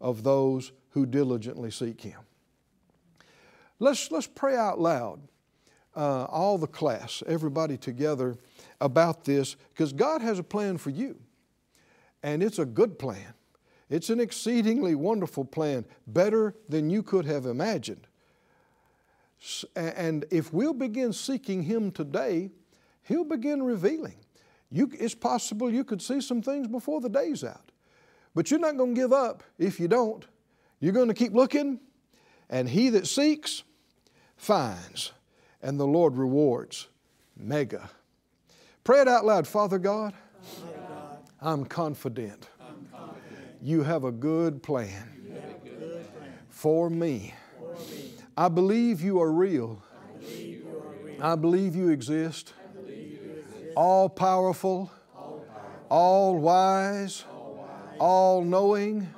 of 0.00 0.22
those 0.22 0.72
who 0.90 1.06
diligently 1.06 1.70
seek 1.70 2.00
Him. 2.00 2.20
Let's, 3.78 4.10
let's 4.10 4.26
pray 4.26 4.56
out 4.56 4.80
loud, 4.80 5.20
uh, 5.94 6.24
all 6.24 6.58
the 6.58 6.66
class, 6.66 7.22
everybody 7.26 7.76
together, 7.76 8.36
about 8.80 9.24
this, 9.24 9.56
because 9.72 9.92
God 9.92 10.22
has 10.22 10.38
a 10.38 10.42
plan 10.42 10.78
for 10.78 10.90
you, 10.90 11.18
and 12.22 12.42
it's 12.42 12.58
a 12.58 12.66
good 12.66 12.98
plan. 12.98 13.34
It's 13.88 14.08
an 14.08 14.20
exceedingly 14.20 14.94
wonderful 14.94 15.44
plan, 15.44 15.84
better 16.06 16.54
than 16.68 16.90
you 16.90 17.02
could 17.02 17.26
have 17.26 17.44
imagined. 17.44 18.06
And 19.74 20.24
if 20.30 20.52
we'll 20.52 20.74
begin 20.74 21.12
seeking 21.12 21.62
Him 21.62 21.90
today, 21.90 22.50
He'll 23.02 23.24
begin 23.24 23.62
revealing. 23.62 24.16
You, 24.70 24.90
it's 24.98 25.14
possible 25.14 25.70
you 25.70 25.82
could 25.82 26.00
see 26.00 26.20
some 26.20 26.42
things 26.42 26.68
before 26.68 27.00
the 27.00 27.08
day's 27.08 27.42
out. 27.42 27.72
But 28.34 28.50
you're 28.50 28.60
not 28.60 28.76
going 28.76 28.94
to 28.94 29.00
give 29.00 29.12
up 29.12 29.42
if 29.58 29.80
you 29.80 29.88
don't. 29.88 30.24
You're 30.78 30.92
going 30.92 31.08
to 31.08 31.14
keep 31.14 31.34
looking, 31.34 31.80
and 32.48 32.68
he 32.68 32.88
that 32.90 33.06
seeks 33.06 33.64
finds, 34.36 35.12
and 35.60 35.78
the 35.78 35.86
Lord 35.86 36.16
rewards. 36.16 36.88
Mega. 37.36 37.90
Pray 38.84 39.00
it 39.00 39.08
out 39.08 39.24
loud. 39.24 39.46
Father 39.46 39.78
God, 39.78 40.14
Father 40.42 40.72
God 40.88 41.18
I'm, 41.40 41.64
confident 41.64 42.48
I'm 42.60 42.86
confident 42.92 43.56
you 43.62 43.82
have 43.82 44.04
a 44.04 44.12
good 44.12 44.62
plan, 44.62 45.08
a 45.26 45.68
good 45.68 46.16
plan 46.16 46.32
for 46.48 46.88
me. 46.88 47.34
I 48.36 48.48
believe 48.48 49.00
you 49.02 49.20
are 49.20 49.30
real. 49.30 49.82
I 51.20 51.34
believe 51.34 51.76
you 51.76 51.90
exist. 51.90 52.54
All 53.76 54.08
powerful, 54.08 54.90
all 55.88 56.38
wise, 56.38 57.24
all 57.98 58.42
knowing. 58.44 59.08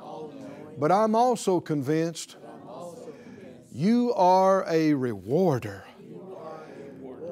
But 0.79 0.91
I'm 0.91 1.15
also 1.15 1.61
convinced 1.61 2.37
you 3.73 4.13
are 4.15 4.65
a 4.69 4.95
rewarder 4.95 5.85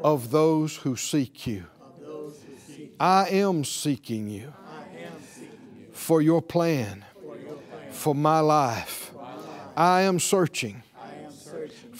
of 0.02 0.30
those 0.30 0.76
who 0.76 0.96
seek 0.96 1.46
you. 1.46 1.66
I 2.98 3.28
am 3.30 3.64
seeking 3.64 4.28
you 4.28 4.52
for 5.92 6.22
your 6.22 6.42
plan 6.42 7.04
for 7.90 8.14
my 8.14 8.40
life. 8.40 9.12
I 9.76 10.02
am 10.02 10.18
searching 10.20 10.82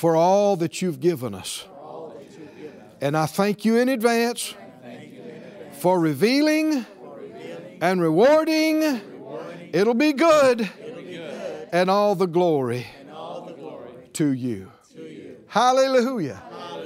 for 0.01 0.17
all 0.17 0.57
that 0.57 0.81
you've 0.81 0.99
given 0.99 1.35
us. 1.35 1.67
And 3.03 3.15
I 3.15 3.27
thank 3.27 3.67
you 3.67 3.77
in 3.77 3.91
advance 3.91 4.55
for 5.73 6.01
revealing 6.01 6.87
and 7.83 8.01
rewarding. 8.01 9.03
It'll 9.75 9.93
be 9.93 10.15
good. 10.15 10.67
And 11.71 11.91
all 11.91 12.15
the 12.15 12.27
glory 12.27 12.87
to 14.15 14.33
you. 14.33 14.73
Hallelujah. 15.49 16.43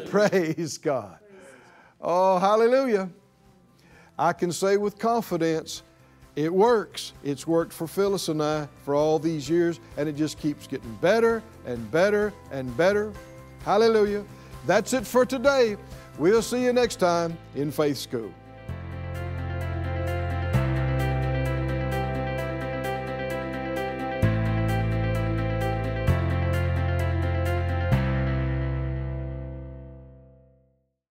Praise 0.07 0.79
God. 0.79 1.17
Oh, 2.01 2.41
hallelujah. 2.41 3.11
I 4.19 4.33
can 4.33 4.51
say 4.51 4.77
with 4.77 4.99
confidence, 4.99 5.85
it 6.37 6.53
works. 6.53 7.13
It's 7.23 7.47
worked 7.47 7.73
for 7.73 7.87
Phyllis 7.87 8.29
and 8.29 8.43
I 8.43 8.69
for 8.85 8.95
all 8.95 9.19
these 9.19 9.49
years, 9.49 9.81
and 9.97 10.09
it 10.09 10.17
just 10.17 10.39
keeps 10.39 10.67
getting 10.67 10.95
better 10.97 11.43
and 11.67 11.91
better 11.91 12.33
and 12.51 12.77
better. 12.77 13.13
Hallelujah. 13.65 14.25
That's 14.67 14.93
it 14.93 15.07
for 15.07 15.25
today. 15.25 15.77
We'll 16.19 16.43
see 16.43 16.65
you 16.65 16.73
next 16.73 16.97
time 16.97 17.37
in 17.55 17.71
Faith 17.71 17.99
School. 17.99 18.33